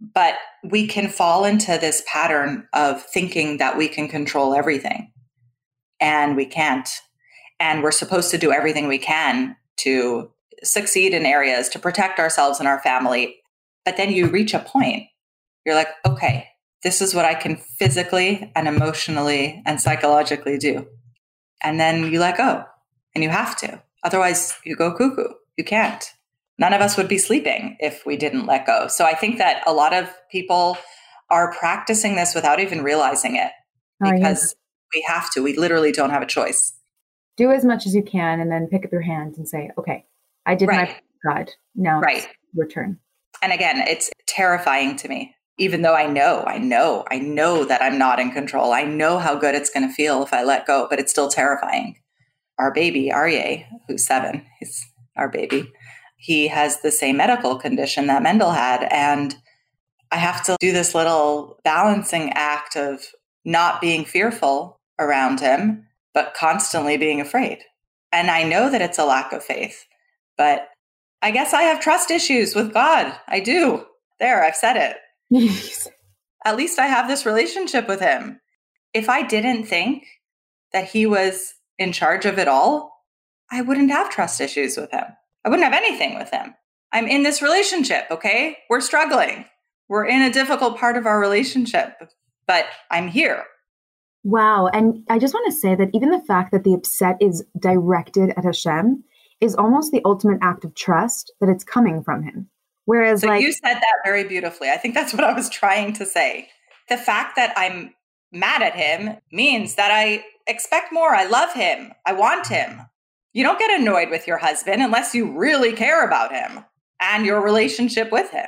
[0.00, 5.12] but we can fall into this pattern of thinking that we can control everything
[6.00, 6.88] and we can't
[7.58, 10.30] and we're supposed to do everything we can to
[10.62, 13.36] succeed in areas to protect ourselves and our family.
[13.84, 15.04] But then you reach a point,
[15.64, 16.48] you're like, okay,
[16.82, 20.86] this is what I can physically and emotionally and psychologically do.
[21.62, 22.64] And then you let go
[23.14, 23.82] and you have to.
[24.04, 25.34] Otherwise, you go cuckoo.
[25.56, 26.12] You can't.
[26.58, 28.86] None of us would be sleeping if we didn't let go.
[28.88, 30.78] So I think that a lot of people
[31.30, 33.50] are practicing this without even realizing it
[34.04, 34.54] oh, because
[34.94, 35.42] we have to.
[35.42, 36.72] We literally don't have a choice
[37.36, 40.04] do as much as you can and then pick up your hands and say, okay,
[40.44, 40.88] I did right.
[41.24, 41.50] my God.
[41.74, 42.26] Now right.
[42.54, 42.98] return.
[43.42, 47.82] And again, it's terrifying to me, even though I know, I know, I know that
[47.82, 48.72] I'm not in control.
[48.72, 51.28] I know how good it's going to feel if I let go, but it's still
[51.28, 51.96] terrifying.
[52.58, 54.82] Our baby, Aryeh, who's seven, he's
[55.16, 55.70] our baby,
[56.16, 58.88] he has the same medical condition that Mendel had.
[58.90, 59.36] And
[60.10, 63.02] I have to do this little balancing act of
[63.44, 67.58] not being fearful around him but constantly being afraid.
[68.10, 69.84] And I know that it's a lack of faith,
[70.38, 70.70] but
[71.20, 73.14] I guess I have trust issues with God.
[73.28, 73.84] I do.
[74.18, 74.96] There, I've said it.
[76.46, 78.40] At least I have this relationship with Him.
[78.94, 80.04] If I didn't think
[80.72, 83.04] that He was in charge of it all,
[83.52, 85.04] I wouldn't have trust issues with Him.
[85.46, 86.54] I wouldn't have anything with Him.
[86.92, 88.58] I'm in this relationship, okay?
[88.68, 89.44] We're struggling.
[89.88, 91.94] We're in a difficult part of our relationship,
[92.46, 93.44] but I'm here.
[94.24, 94.66] Wow.
[94.66, 98.30] And I just want to say that even the fact that the upset is directed
[98.36, 99.04] at Hashem
[99.40, 102.48] is almost the ultimate act of trust that it's coming from him.
[102.86, 104.70] Whereas, so like, you said that very beautifully.
[104.70, 106.48] I think that's what I was trying to say.
[106.88, 107.94] The fact that I'm
[108.32, 111.14] mad at him means that I expect more.
[111.14, 111.92] I love him.
[112.04, 112.80] I want him.
[113.36, 116.64] You don't get annoyed with your husband unless you really care about him
[117.02, 118.46] and your relationship with him,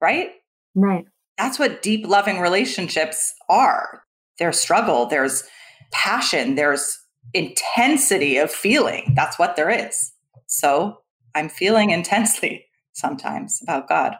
[0.00, 0.30] right?
[0.76, 1.04] Right.
[1.36, 4.04] That's what deep, loving relationships are
[4.38, 5.42] there's struggle, there's
[5.90, 6.96] passion, there's
[7.34, 9.14] intensity of feeling.
[9.16, 10.12] That's what there is.
[10.46, 11.00] So
[11.34, 14.14] I'm feeling intensely sometimes about God.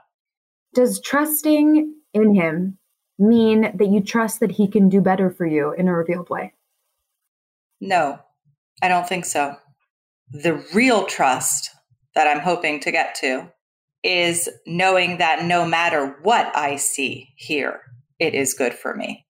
[0.75, 2.79] Does trusting in Him
[3.17, 6.55] mean that you trust that He can do better for you in a revealed way?
[7.81, 8.19] No,
[8.83, 9.57] I don't think so.
[10.33, 11.71] The real trust
[12.15, 13.51] that I'm hoping to get to
[14.03, 17.81] is knowing that no matter what I see here,
[18.19, 19.27] it is good for me.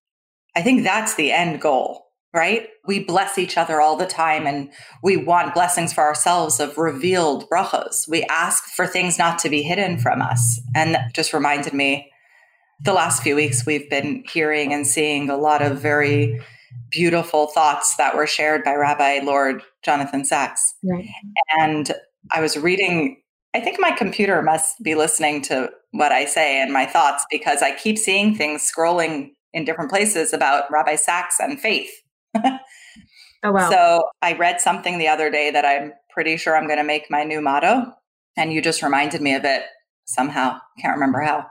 [0.57, 2.69] I think that's the end goal, right?
[2.87, 4.71] We bless each other all the time and
[5.03, 8.09] we want blessings for ourselves of revealed brachos.
[8.09, 10.61] We ask for things not to be hidden from us.
[10.75, 12.11] And that just reminded me
[12.83, 16.41] the last few weeks, we've been hearing and seeing a lot of very
[16.91, 20.75] beautiful thoughts that were shared by Rabbi Lord Jonathan Sacks.
[20.85, 21.09] Right.
[21.59, 21.93] And
[22.33, 23.21] I was reading,
[23.55, 27.63] I think my computer must be listening to what I say and my thoughts because
[27.63, 31.91] I keep seeing things scrolling in different places about Rabbi Sacks and faith.
[32.45, 32.59] oh,
[33.45, 33.71] wow.
[33.71, 37.11] So I read something the other day that I'm pretty sure I'm going to make
[37.11, 37.93] my new motto.
[38.37, 39.65] And you just reminded me of it
[40.05, 40.59] somehow.
[40.81, 41.47] Can't remember how.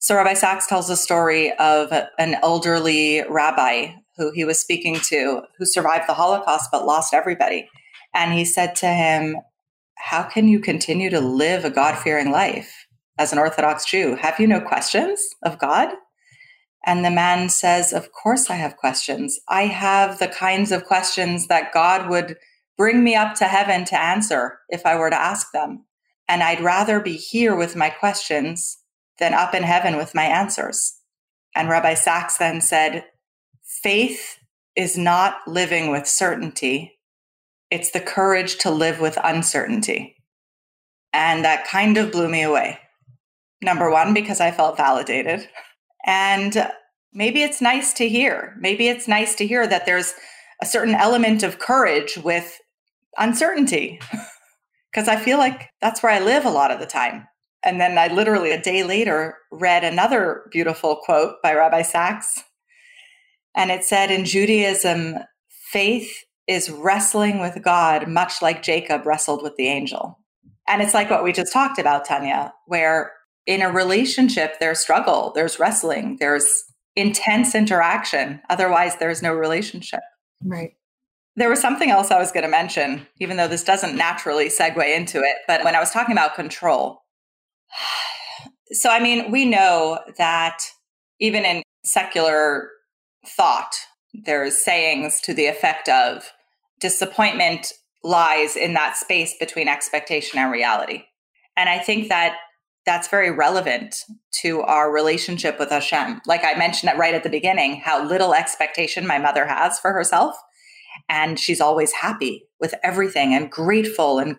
[0.00, 5.42] So Rabbi Sacks tells a story of an elderly rabbi who he was speaking to
[5.56, 7.68] who survived the Holocaust but lost everybody.
[8.14, 9.36] And he said to him,
[9.96, 12.86] How can you continue to live a God fearing life
[13.18, 14.16] as an Orthodox Jew?
[14.16, 15.90] Have you no questions of God?
[16.84, 19.38] And the man says, Of course I have questions.
[19.48, 22.36] I have the kinds of questions that God would
[22.76, 25.84] bring me up to heaven to answer if I were to ask them.
[26.28, 28.78] And I'd rather be here with my questions
[29.18, 30.94] than up in heaven with my answers.
[31.54, 33.04] And Rabbi Sacks then said,
[33.68, 34.38] Faith
[34.74, 36.98] is not living with certainty,
[37.70, 40.16] it's the courage to live with uncertainty.
[41.12, 42.78] And that kind of blew me away.
[43.60, 45.48] Number one, because I felt validated.
[46.06, 46.70] And
[47.12, 48.56] maybe it's nice to hear.
[48.58, 50.14] Maybe it's nice to hear that there's
[50.62, 52.58] a certain element of courage with
[53.18, 54.00] uncertainty,
[54.92, 57.26] because I feel like that's where I live a lot of the time.
[57.64, 62.44] And then I literally a day later read another beautiful quote by Rabbi Sacks.
[63.58, 65.16] And it said, In Judaism,
[65.48, 70.18] faith is wrestling with God, much like Jacob wrestled with the angel.
[70.68, 73.12] And it's like what we just talked about, Tanya, where
[73.46, 76.46] in a relationship, there's struggle, there's wrestling, there's
[76.94, 78.40] intense interaction.
[78.48, 80.00] Otherwise, there's no relationship.
[80.44, 80.74] Right.
[81.34, 84.96] There was something else I was going to mention, even though this doesn't naturally segue
[84.96, 85.36] into it.
[85.48, 87.02] But when I was talking about control,
[88.70, 90.58] so, I mean, we know that
[91.18, 92.70] even in secular
[93.28, 93.74] thought,
[94.14, 96.32] there's sayings to the effect of
[96.80, 101.04] disappointment lies in that space between expectation and reality.
[101.56, 102.36] And I think that
[102.86, 104.04] that's very relevant
[104.40, 106.22] to our relationship with Hashem.
[106.26, 110.36] Like I mentioned right at the beginning, how little expectation my mother has for herself.
[111.08, 114.36] And she's always happy with everything and grateful and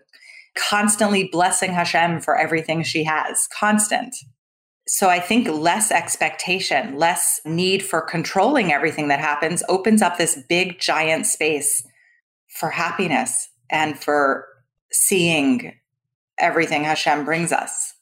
[0.57, 4.15] constantly blessing Hashem for everything she has, constant.
[4.91, 10.41] So I think less expectation, less need for controlling everything that happens opens up this
[10.49, 11.85] big, giant space
[12.47, 14.47] for happiness and for
[14.91, 15.75] seeing
[16.39, 17.93] everything Hashem brings us.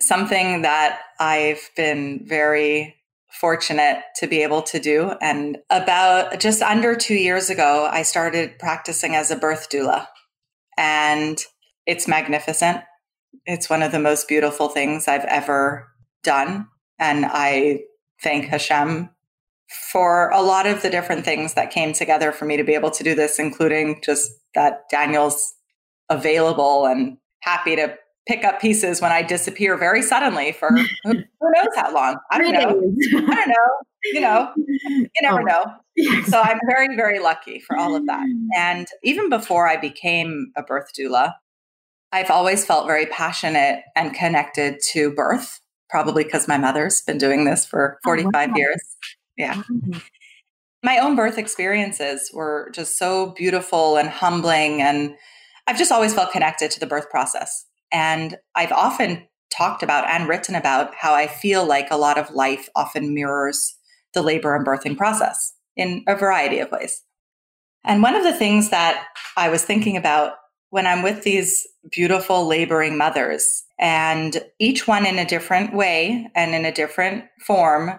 [0.00, 2.96] Something that I've been very
[3.30, 5.12] fortunate to be able to do.
[5.22, 10.08] And about just under two years ago, I started practicing as a birth doula.
[10.76, 11.38] And
[11.86, 12.80] it's magnificent.
[13.46, 15.93] It's one of the most beautiful things I've ever
[16.24, 16.68] done.
[16.98, 17.80] And I
[18.22, 19.10] thank Hashem
[19.92, 22.90] for a lot of the different things that came together for me to be able
[22.90, 25.54] to do this, including just that Daniel's
[26.08, 30.70] available and happy to pick up pieces when I disappear very suddenly for
[31.04, 32.18] who knows how long.
[32.30, 33.28] I don't know.
[33.28, 33.54] I don't know.
[34.12, 35.44] You know, you never oh.
[35.44, 36.22] know.
[36.26, 38.20] So I'm very, very lucky for all of that.
[38.20, 38.46] Mm.
[38.56, 41.34] And even before I became a birth doula,
[42.12, 45.60] I've always felt very passionate and connected to birth,
[45.94, 48.56] probably because my mother's been doing this for 45 oh, wow.
[48.56, 48.96] years.
[49.36, 49.54] Yeah.
[49.54, 49.98] Mm-hmm.
[50.82, 54.82] My own birth experiences were just so beautiful and humbling.
[54.82, 55.14] And
[55.68, 57.64] I've just always felt connected to the birth process.
[57.92, 62.28] And I've often talked about and written about how I feel like a lot of
[62.32, 63.76] life often mirrors
[64.14, 67.02] the labor and birthing process in a variety of ways.
[67.84, 70.32] And one of the things that I was thinking about
[70.74, 76.52] when I'm with these beautiful laboring mothers, and each one in a different way and
[76.52, 77.92] in a different form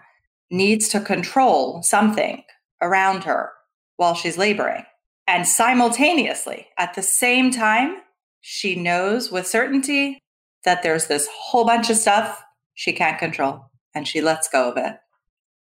[0.51, 2.43] needs to control something
[2.81, 3.53] around her
[3.95, 4.83] while she's laboring.
[5.25, 8.01] And simultaneously, at the same time,
[8.41, 10.19] she knows with certainty
[10.65, 14.75] that there's this whole bunch of stuff she can't control and she lets go of
[14.75, 14.97] it.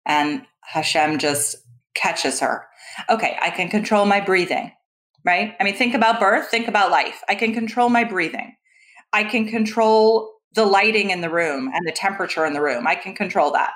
[0.06, 1.58] And Hashem just
[1.94, 2.68] catches her.
[3.10, 4.72] Okay, I can control my breathing
[5.26, 5.56] right?
[5.60, 7.22] I mean, think about birth, think about life.
[7.28, 8.56] I can control my breathing.
[9.12, 12.88] I can control the lighting in the room and the temperature in the room.
[12.88, 13.72] I can control that.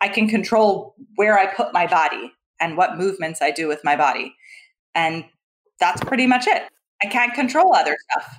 [0.00, 3.96] I can control where I put my body and what movements I do with my
[3.96, 4.34] body.
[4.94, 5.24] And
[5.80, 6.62] that's pretty much it.
[7.02, 8.38] I can't control other stuff.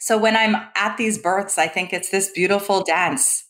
[0.00, 3.44] So when I'm at these births, I think it's this beautiful dance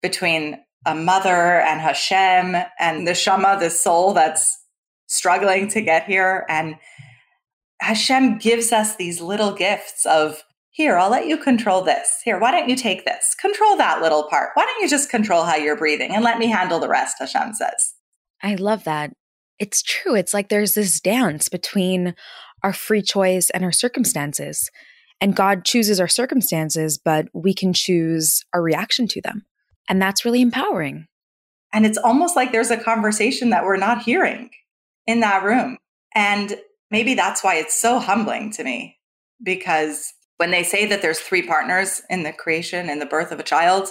[0.00, 4.56] between a mother and Hashem and the Shama, the soul that's
[5.06, 6.76] struggling to get here, and
[7.80, 12.20] Hashem gives us these little gifts of Here, I'll let you control this.
[12.24, 13.34] Here, why don't you take this?
[13.40, 14.50] Control that little part.
[14.54, 17.54] Why don't you just control how you're breathing and let me handle the rest, Hashem
[17.54, 17.94] says.
[18.42, 19.12] I love that.
[19.58, 20.14] It's true.
[20.14, 22.14] It's like there's this dance between
[22.62, 24.70] our free choice and our circumstances.
[25.20, 29.44] And God chooses our circumstances, but we can choose our reaction to them.
[29.88, 31.06] And that's really empowering.
[31.72, 34.50] And it's almost like there's a conversation that we're not hearing
[35.06, 35.78] in that room.
[36.14, 36.58] And
[36.90, 38.98] maybe that's why it's so humbling to me
[39.42, 43.40] because when they say that there's three partners in the creation and the birth of
[43.40, 43.88] a child,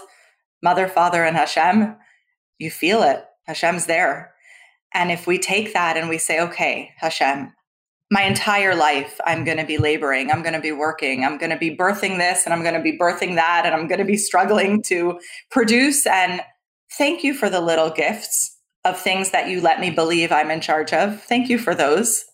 [0.63, 1.95] mother, father, and Hashem,
[2.57, 3.23] you feel it.
[3.45, 4.33] Hashem's there.
[4.93, 7.53] And if we take that and we say, okay, Hashem,
[8.11, 11.51] my entire life, I'm going to be laboring, I'm going to be working, I'm going
[11.51, 14.05] to be birthing this, and I'm going to be birthing that, and I'm going to
[14.05, 15.19] be struggling to
[15.51, 16.07] produce.
[16.07, 16.41] And
[16.97, 20.61] thank you for the little gifts of things that you let me believe I'm in
[20.61, 21.21] charge of.
[21.21, 22.25] Thank you for those.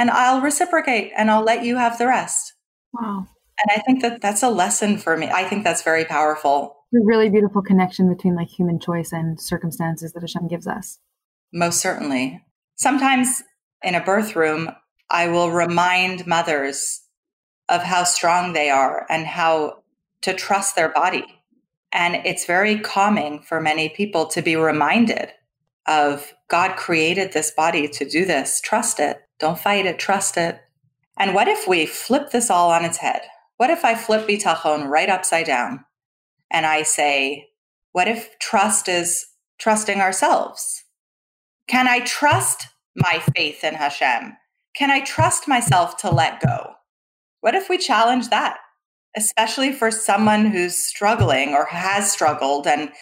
[0.00, 2.54] And I'll reciprocate and I'll let you have the rest.
[2.94, 3.26] Wow.
[3.62, 5.28] And I think that that's a lesson for me.
[5.28, 6.74] I think that's very powerful.
[6.94, 10.98] A really beautiful connection between like human choice and circumstances that Hashem gives us.
[11.52, 12.42] Most certainly.
[12.76, 13.42] Sometimes
[13.82, 14.70] in a birth room,
[15.10, 17.02] I will remind mothers
[17.68, 19.82] of how strong they are and how
[20.22, 21.26] to trust their body.
[21.92, 25.28] And it's very calming for many people to be reminded
[25.86, 28.62] of God created this body to do this.
[28.62, 29.20] Trust it.
[29.40, 29.98] Don't fight it.
[29.98, 30.60] Trust it.
[31.18, 33.22] And what if we flip this all on its head?
[33.56, 35.84] What if I flip bitachon right upside down
[36.50, 37.48] and I say,
[37.92, 39.26] what if trust is
[39.58, 40.84] trusting ourselves?
[41.68, 44.36] Can I trust my faith in Hashem?
[44.74, 46.72] Can I trust myself to let go?
[47.40, 48.58] What if we challenge that,
[49.16, 52.92] especially for someone who's struggling or has struggled and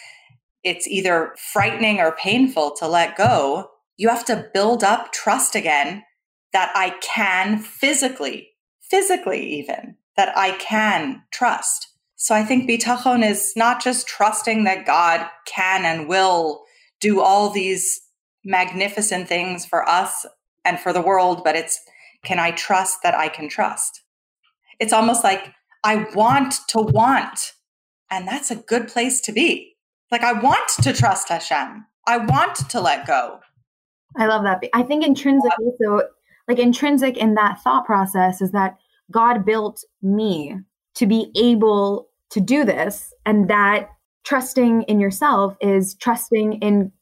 [0.65, 3.71] it's either frightening or painful to let go?
[3.97, 6.05] You have to build up trust again
[6.53, 11.89] that I can physically, physically even, that I can trust.
[12.17, 16.65] So I think bitachon is not just trusting that God can and will
[17.01, 18.01] do all these
[18.45, 20.27] magnificent things for us
[20.65, 21.81] and for the world, but it's
[22.25, 24.03] can I trust that I can trust?
[24.81, 27.53] It's almost like I want to want.
[28.11, 29.77] And that's a good place to be.
[30.11, 31.87] Like I want to trust Hashem.
[32.07, 33.41] I want to let go.
[34.17, 34.63] I love that.
[34.75, 36.09] I think intrinsic also
[36.49, 38.79] like intrinsic in that thought process is that
[39.11, 40.57] God built me
[40.95, 43.91] to be able to do this and that
[44.25, 46.93] trusting in yourself is trusting in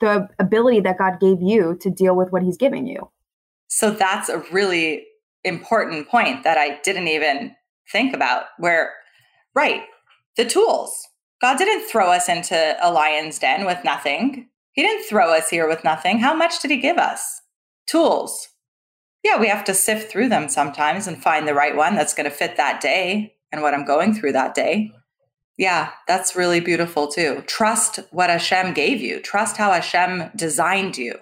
[0.00, 3.10] the ability that God gave you to deal with what he's giving you.
[3.68, 5.06] So that's a really
[5.44, 7.54] important point that I didn't even
[7.90, 8.92] think about where
[9.54, 9.84] right,
[10.36, 11.08] the tools.
[11.40, 14.48] God didn't throw us into a lion's den with nothing.
[14.72, 16.18] He didn't throw us here with nothing.
[16.18, 17.40] How much did he give us?
[17.86, 18.48] Tools.
[19.26, 22.30] Yeah, we have to sift through them sometimes and find the right one that's going
[22.30, 24.92] to fit that day and what I'm going through that day.
[25.58, 27.42] Yeah, that's really beautiful too.
[27.48, 29.20] Trust what Hashem gave you.
[29.20, 31.18] Trust how Hashem designed you.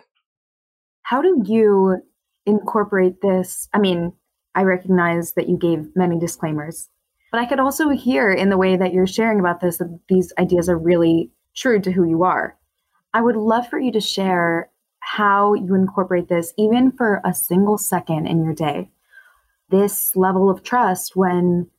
[1.05, 2.03] How do you
[2.45, 3.71] incorporate this?
[3.73, 4.13] I mean,
[4.55, 6.91] I recognize that you gave many disclaimers,
[7.33, 10.31] but I could also hear in the way that you're sharing about this that these
[10.39, 12.59] ideas are really true to who you are.
[13.15, 14.69] I would love for you to share
[15.17, 18.91] how you incorporate this, even for a single second in your day.
[19.71, 21.71] This level of trust when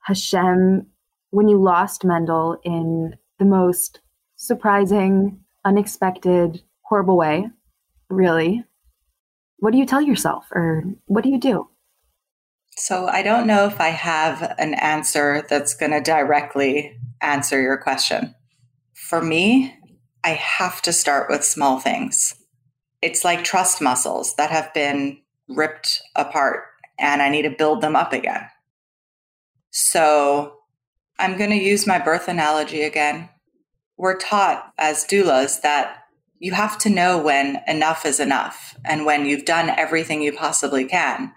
[0.00, 0.86] Hashem
[1.30, 4.00] when you lost Mendel in the most
[4.34, 7.48] surprising, unexpected, horrible way,
[8.08, 8.64] really,
[9.58, 11.68] what do you tell yourself or what do you do?
[12.76, 17.76] So I don't know if I have an answer that's going to directly answer your
[17.76, 18.34] question.
[18.94, 19.76] For me,
[20.24, 22.34] I have to start with small things.
[23.02, 26.64] It's like trust muscles that have been ripped apart
[26.98, 28.46] and I need to build them up again.
[29.70, 30.58] So
[31.18, 33.28] I'm going to use my birth analogy again.
[33.96, 36.04] We're taught as doulas that
[36.38, 40.84] you have to know when enough is enough and when you've done everything you possibly
[40.84, 41.32] can.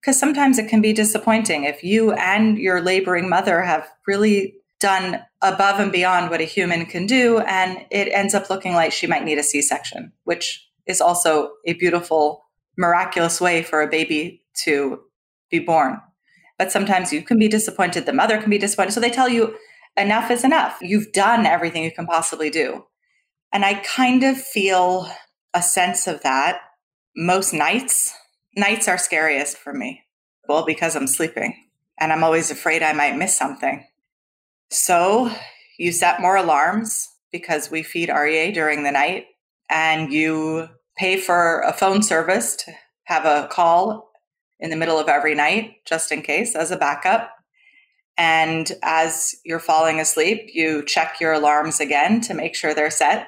[0.00, 5.22] Because sometimes it can be disappointing if you and your laboring mother have really done
[5.40, 9.06] above and beyond what a human can do, and it ends up looking like she
[9.06, 12.44] might need a C section, which is also a beautiful,
[12.76, 15.00] miraculous way for a baby to
[15.50, 16.00] be born
[16.62, 18.06] but sometimes you can be disappointed.
[18.06, 18.92] The mother can be disappointed.
[18.92, 19.56] So they tell you
[19.96, 20.78] enough is enough.
[20.80, 22.84] You've done everything you can possibly do.
[23.52, 25.10] And I kind of feel
[25.54, 26.60] a sense of that
[27.16, 28.14] most nights.
[28.56, 30.02] Nights are scariest for me.
[30.48, 31.56] Well, because I'm sleeping
[31.98, 33.84] and I'm always afraid I might miss something.
[34.70, 35.32] So
[35.80, 39.26] you set more alarms because we feed Aryeh during the night
[39.70, 42.72] and you pay for a phone service to
[43.04, 44.10] have a call
[44.60, 47.30] in the middle of every night, just in case, as a backup.
[48.16, 53.26] And as you're falling asleep, you check your alarms again to make sure they're set.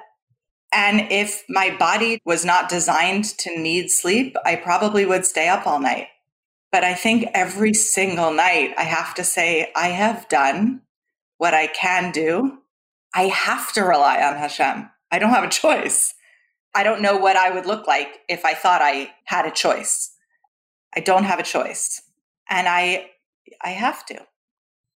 [0.72, 5.66] And if my body was not designed to need sleep, I probably would stay up
[5.66, 6.08] all night.
[6.72, 10.82] But I think every single night I have to say, I have done
[11.38, 12.58] what I can do.
[13.14, 14.90] I have to rely on Hashem.
[15.10, 16.13] I don't have a choice.
[16.74, 20.12] I don't know what I would look like if I thought I had a choice.
[20.96, 22.02] I don't have a choice.
[22.50, 23.10] And I
[23.62, 24.26] I have to.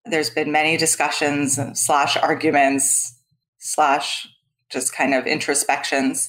[0.04, 3.14] There's been many discussions slash arguments
[3.58, 4.26] slash
[4.70, 6.28] just kind of introspections.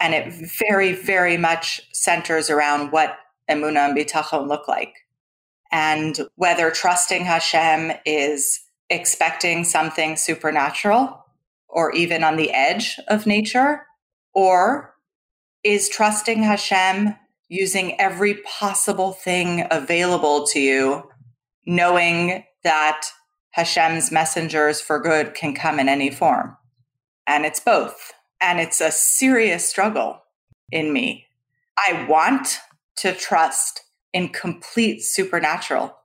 [0.00, 3.16] And it very, very much centers around what
[3.50, 4.94] emuna and bitachon look like.
[5.72, 8.60] And whether trusting Hashem is
[8.90, 11.24] expecting something supernatural
[11.68, 13.85] or even on the edge of nature,
[14.36, 14.94] or
[15.64, 17.16] is trusting Hashem
[17.48, 21.08] using every possible thing available to you,
[21.64, 23.06] knowing that
[23.52, 26.54] Hashem's messengers for good can come in any form.
[27.26, 28.12] And it's both.
[28.40, 30.20] And it's a serious struggle
[30.70, 31.24] in me.
[31.78, 32.58] I want
[32.96, 33.80] to trust
[34.12, 35.96] in complete supernatural.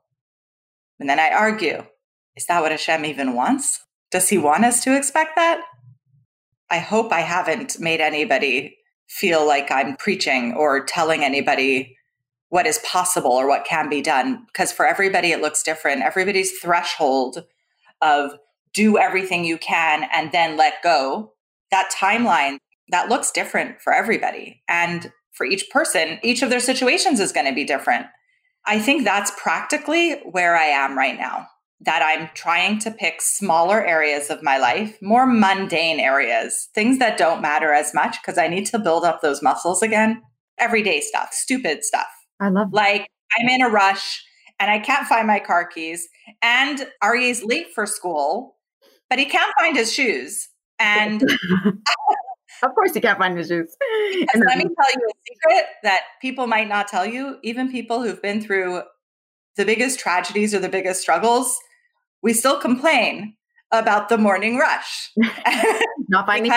[0.99, 1.85] And then I argue
[2.37, 3.81] is that what Hashem even wants?
[4.09, 5.61] Does he want us to expect that?
[6.71, 11.97] I hope I haven't made anybody feel like I'm preaching or telling anybody
[12.47, 14.45] what is possible or what can be done.
[14.47, 16.01] Because for everybody, it looks different.
[16.01, 17.43] Everybody's threshold
[18.01, 18.31] of
[18.73, 21.33] do everything you can and then let go,
[21.71, 22.57] that timeline,
[22.89, 24.63] that looks different for everybody.
[24.69, 28.05] And for each person, each of their situations is going to be different.
[28.65, 31.47] I think that's practically where I am right now
[31.83, 37.17] that I'm trying to pick smaller areas of my life, more mundane areas, things that
[37.17, 40.21] don't matter as much because I need to build up those muscles again.
[40.59, 42.07] Everyday stuff, stupid stuff.
[42.39, 42.77] I love that.
[42.77, 43.07] Like
[43.39, 44.23] I'm in a rush
[44.59, 46.07] and I can't find my car keys
[46.43, 48.57] and Aryeh's late for school,
[49.09, 50.49] but he can't find his shoes.
[50.77, 51.23] And
[52.63, 53.75] of course he can't find his shoes.
[54.33, 58.03] And let me tell you a secret that people might not tell you, even people
[58.03, 58.83] who've been through
[59.55, 61.57] the biggest tragedies or the biggest struggles
[62.21, 63.35] we still complain
[63.71, 65.11] about the morning rush.
[66.09, 66.51] not finding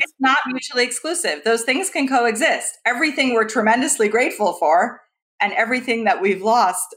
[0.00, 1.42] It's not mutually exclusive.
[1.44, 2.78] Those things can coexist.
[2.86, 5.00] Everything we're tremendously grateful for
[5.40, 6.94] and everything that we've lost,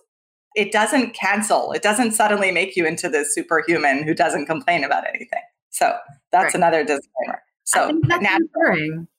[0.56, 1.72] it doesn't cancel.
[1.72, 5.42] It doesn't suddenly make you into this superhuman who doesn't complain about anything.
[5.70, 5.98] So
[6.32, 6.56] that's right.
[6.56, 7.42] another disclaimer.
[7.64, 8.38] So I now,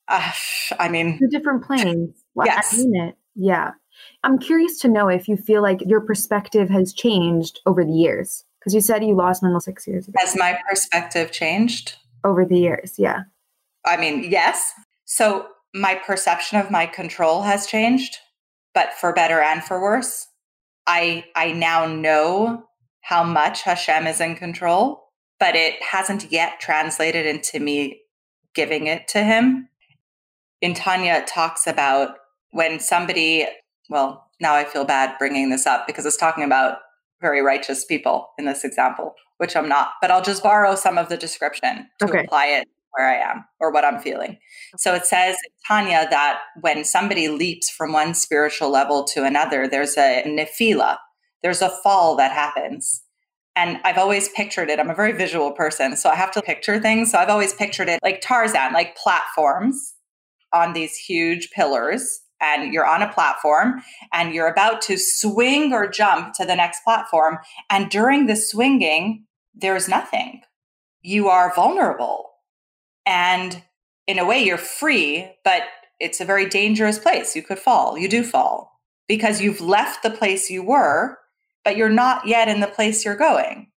[0.07, 0.31] uh,
[0.79, 2.23] I mean, two different planes.
[2.33, 2.73] Well, yes.
[2.73, 3.15] I mean it.
[3.35, 3.71] Yeah.
[4.23, 8.43] I'm curious to know if you feel like your perspective has changed over the years.
[8.59, 10.15] Because you said you lost Mendel six years ago.
[10.19, 11.95] Has my perspective changed?
[12.23, 13.23] Over the years, yeah.
[13.85, 14.73] I mean, yes.
[15.05, 18.17] So my perception of my control has changed,
[18.73, 20.27] but for better and for worse.
[20.87, 22.65] I I now know
[23.01, 28.01] how much Hashem is in control, but it hasn't yet translated into me
[28.53, 29.69] giving it to him.
[30.61, 32.17] In Tanya talks about
[32.51, 33.47] when somebody,
[33.89, 36.79] well, now I feel bad bringing this up because it's talking about
[37.21, 41.09] very righteous people in this example, which I'm not, but I'll just borrow some of
[41.09, 42.19] the description to okay.
[42.19, 44.37] apply it where I am or what I'm feeling.
[44.77, 45.35] So it says,
[45.67, 50.97] Tanya, that when somebody leaps from one spiritual level to another, there's a nefila,
[51.43, 53.01] there's a fall that happens.
[53.55, 54.79] And I've always pictured it.
[54.79, 57.11] I'm a very visual person, so I have to picture things.
[57.11, 59.93] So I've always pictured it like Tarzan, like platforms
[60.53, 63.81] on these huge pillars and you're on a platform
[64.13, 67.37] and you're about to swing or jump to the next platform.
[67.69, 70.41] And during the swinging, there's nothing.
[71.01, 72.29] You are vulnerable.
[73.05, 73.63] And
[74.07, 75.63] in a way, you're free, but
[75.99, 77.35] it's a very dangerous place.
[77.35, 77.97] You could fall.
[77.97, 78.71] You do fall
[79.07, 81.17] because you've left the place you were,
[81.63, 83.71] but you're not yet in the place you're going.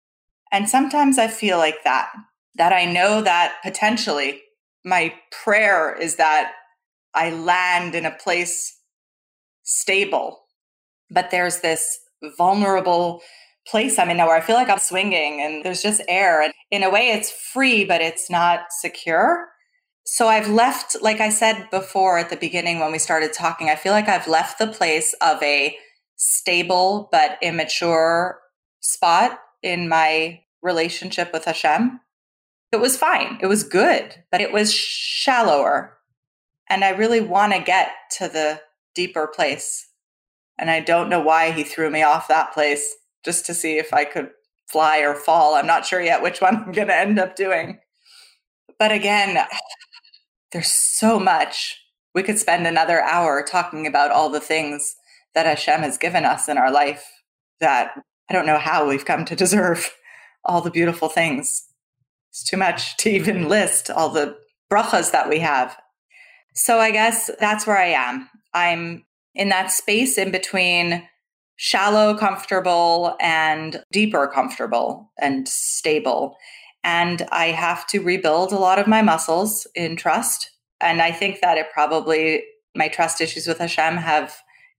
[0.52, 2.11] And sometimes I feel like that,
[2.56, 4.42] that I know that potentially
[4.84, 6.52] my prayer is that
[7.14, 8.78] I land in a place
[9.62, 10.40] stable.
[11.11, 11.98] But there's this
[12.36, 13.22] vulnerable
[13.66, 16.42] place I'm in now where I feel like I'm swinging and there's just air.
[16.42, 19.48] And in a way, it's free, but it's not secure.
[20.04, 23.76] So I've left, like I said before at the beginning when we started talking, I
[23.76, 25.76] feel like I've left the place of a
[26.16, 28.40] stable but immature
[28.80, 32.00] spot in my relationship with Hashem.
[32.72, 33.38] It was fine.
[33.40, 35.96] It was good, but it was shallower
[36.70, 38.60] and I really want to get to the
[38.94, 39.88] deeper place.
[40.56, 42.94] And I don't know why he threw me off that place
[43.24, 44.30] just to see if I could
[44.68, 45.54] fly or fall.
[45.54, 47.80] I'm not sure yet which one I'm going to end up doing.
[48.78, 49.44] But again,
[50.52, 51.76] there's so much.
[52.14, 54.94] We could spend another hour talking about all the things
[55.34, 57.04] that Hashem has given us in our life
[57.60, 57.92] that
[58.28, 59.92] I don't know how we've come to deserve
[60.44, 61.66] all the beautiful things.
[62.30, 64.36] It's too much to even list all the
[64.70, 65.76] brachas that we have.
[66.55, 68.28] So I guess that's where I am.
[68.55, 71.07] I'm in that space in between
[71.57, 76.36] shallow comfortable and deeper comfortable and stable.
[76.82, 80.51] And I have to rebuild a lot of my muscles in trust.
[80.80, 82.42] And I think that it probably,
[82.74, 84.34] my trust issues with Hashem have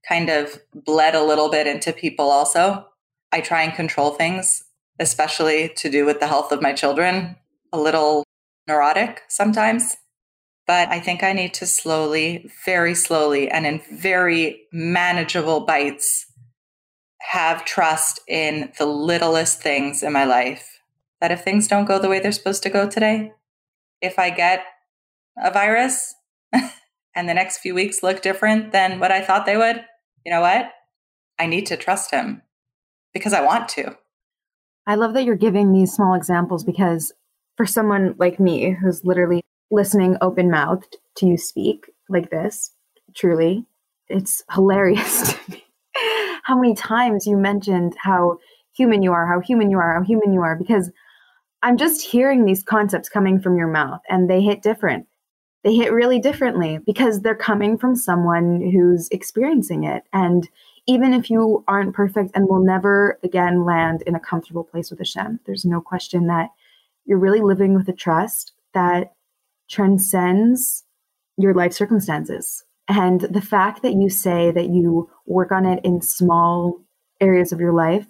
[0.08, 2.84] kind of bled a little bit into people also.
[3.30, 4.64] I try and control things,
[4.98, 7.36] especially to do with the health of my children,
[7.72, 8.24] a little
[8.66, 9.96] neurotic sometimes.
[10.66, 16.26] But I think I need to slowly, very slowly, and in very manageable bites,
[17.20, 20.80] have trust in the littlest things in my life.
[21.20, 23.32] That if things don't go the way they're supposed to go today,
[24.00, 24.64] if I get
[25.42, 26.14] a virus
[26.52, 29.84] and the next few weeks look different than what I thought they would,
[30.24, 30.70] you know what?
[31.38, 32.42] I need to trust him
[33.14, 33.96] because I want to.
[34.86, 37.12] I love that you're giving these small examples because
[37.56, 39.42] for someone like me who's literally
[39.72, 42.70] listening open mouthed to you speak like this,
[43.16, 43.64] truly,
[44.08, 45.64] it's hilarious to me
[46.44, 48.38] how many times you mentioned how
[48.74, 50.90] human you are, how human you are, how human you are, because
[51.62, 55.06] I'm just hearing these concepts coming from your mouth and they hit different.
[55.64, 60.02] They hit really differently because they're coming from someone who's experiencing it.
[60.12, 60.48] And
[60.86, 64.98] even if you aren't perfect and will never again land in a comfortable place with
[64.98, 66.50] Hashem, there's no question that
[67.04, 69.12] you're really living with a trust that
[69.72, 70.84] transcends
[71.38, 72.62] your life circumstances.
[72.88, 76.78] And the fact that you say that you work on it in small
[77.20, 78.06] areas of your life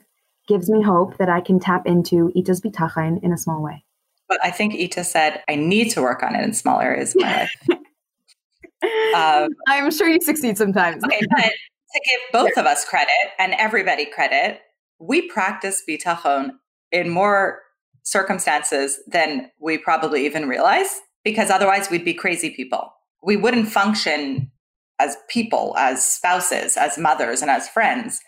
[0.49, 3.85] gives me hope that I can tap into Ita's bitachon in a small way.
[4.29, 7.23] But I think Ita said, I need to work on it in small areas of
[7.23, 7.57] my life.
[9.15, 11.05] um, I'm sure you succeed sometimes.
[11.05, 13.09] okay, but to give both of us credit
[13.39, 14.61] and everybody credit,
[14.99, 16.53] we practice bitachon
[16.91, 17.61] in more
[18.03, 22.93] circumstances than we probably even realize, because otherwise we'd be crazy people.
[23.23, 24.51] We wouldn't function
[24.99, 28.21] as people, as spouses, as mothers, and as friends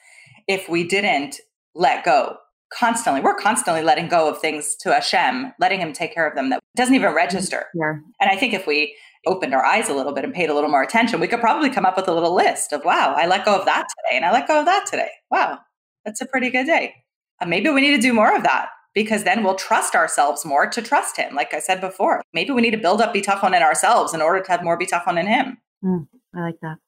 [0.47, 1.41] if we didn't
[1.75, 2.37] let go
[2.73, 3.21] constantly.
[3.21, 6.61] We're constantly letting go of things to Hashem, letting Him take care of them that
[6.77, 7.67] doesn't even register.
[7.75, 7.95] Yeah.
[8.21, 10.71] And I think if we opened our eyes a little bit and paid a little
[10.71, 13.45] more attention, we could probably come up with a little list of, wow, I let
[13.45, 15.11] go of that today and I let go of that today.
[15.31, 15.59] Wow,
[16.05, 16.95] that's a pretty good day.
[17.41, 20.67] Uh, maybe we need to do more of that because then we'll trust ourselves more
[20.67, 21.35] to trust Him.
[21.35, 24.41] Like I said before, maybe we need to build up bitachon in ourselves in order
[24.41, 25.59] to have more bitachon in Him.
[25.85, 26.79] Mm, I like that.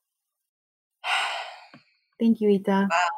[2.20, 2.88] Thank you, Ita.
[2.90, 3.08] Wow.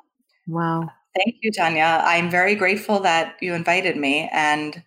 [0.49, 0.91] Wow.
[1.15, 2.03] Thank you, Tanya.
[2.05, 4.29] I'm very grateful that you invited me.
[4.33, 4.83] And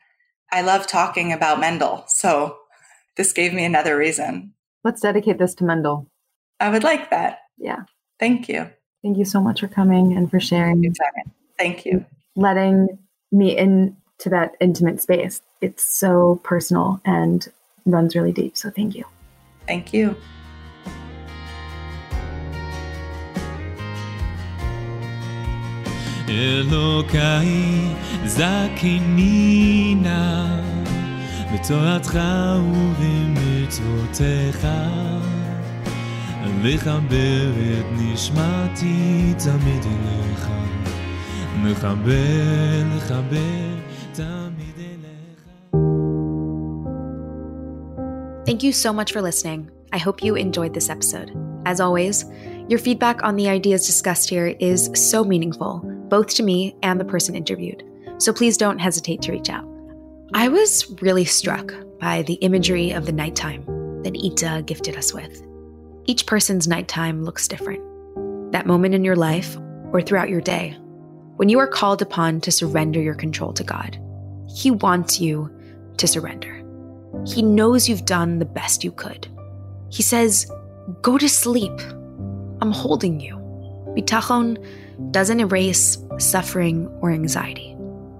[0.51, 2.03] I love talking about Mendel.
[2.07, 2.57] So
[3.17, 4.53] this gave me another reason.
[4.83, 6.09] Let's dedicate this to Mendel.
[6.59, 7.39] I would like that.
[7.57, 7.83] Yeah.
[8.19, 8.69] Thank you.
[9.03, 10.93] Thank you so much for coming and for sharing.
[11.57, 12.05] Thank you.
[12.35, 12.99] Letting
[13.32, 15.42] me into that intimate space.
[15.60, 17.46] It's so personal and
[17.84, 18.56] runs really deep.
[18.56, 19.04] So thank you.
[19.66, 20.16] Thank you.
[26.28, 27.48] אלוקיי
[28.24, 30.46] זכני נא
[31.54, 32.18] בתורתך
[32.72, 34.66] ובמצוותיך
[36.66, 37.50] לחבר
[37.80, 40.59] את נשמתי תמיד אליך
[41.62, 43.74] מחבר, לחבר
[44.12, 45.06] תמיד אליך
[48.46, 49.70] Thank you so much for listening.
[49.92, 51.32] I hope you enjoyed this episode.
[51.64, 52.24] As always,
[52.68, 57.04] your feedback on the ideas discussed here is so meaningful both to me and the
[57.04, 57.82] person interviewed,
[58.18, 59.66] so please don't hesitate to reach out.
[60.34, 60.70] I was
[61.02, 63.64] really struck by the imagery of the nighttime
[64.02, 65.42] that Ita gifted us with.
[66.06, 67.82] Each person's nighttime looks different.
[68.52, 69.56] That moment in your life
[69.92, 70.76] or throughout your day,
[71.41, 73.97] when you are called upon to surrender your control to God,
[74.47, 75.49] He wants you
[75.97, 76.63] to surrender.
[77.25, 79.27] He knows you've done the best you could.
[79.89, 80.45] He says,
[81.01, 81.73] Go to sleep.
[82.61, 83.37] I'm holding you.
[83.97, 84.63] Bitachon
[85.11, 87.75] doesn't erase suffering or anxiety.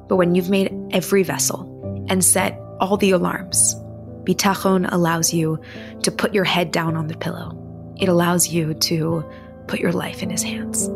[0.08, 3.76] But when you've made every vessel and set all the alarms,
[4.24, 5.62] bitachon allows you
[6.02, 7.56] to put your head down on the pillow.
[8.00, 9.24] It allows you to
[9.68, 10.90] put your life in his hands.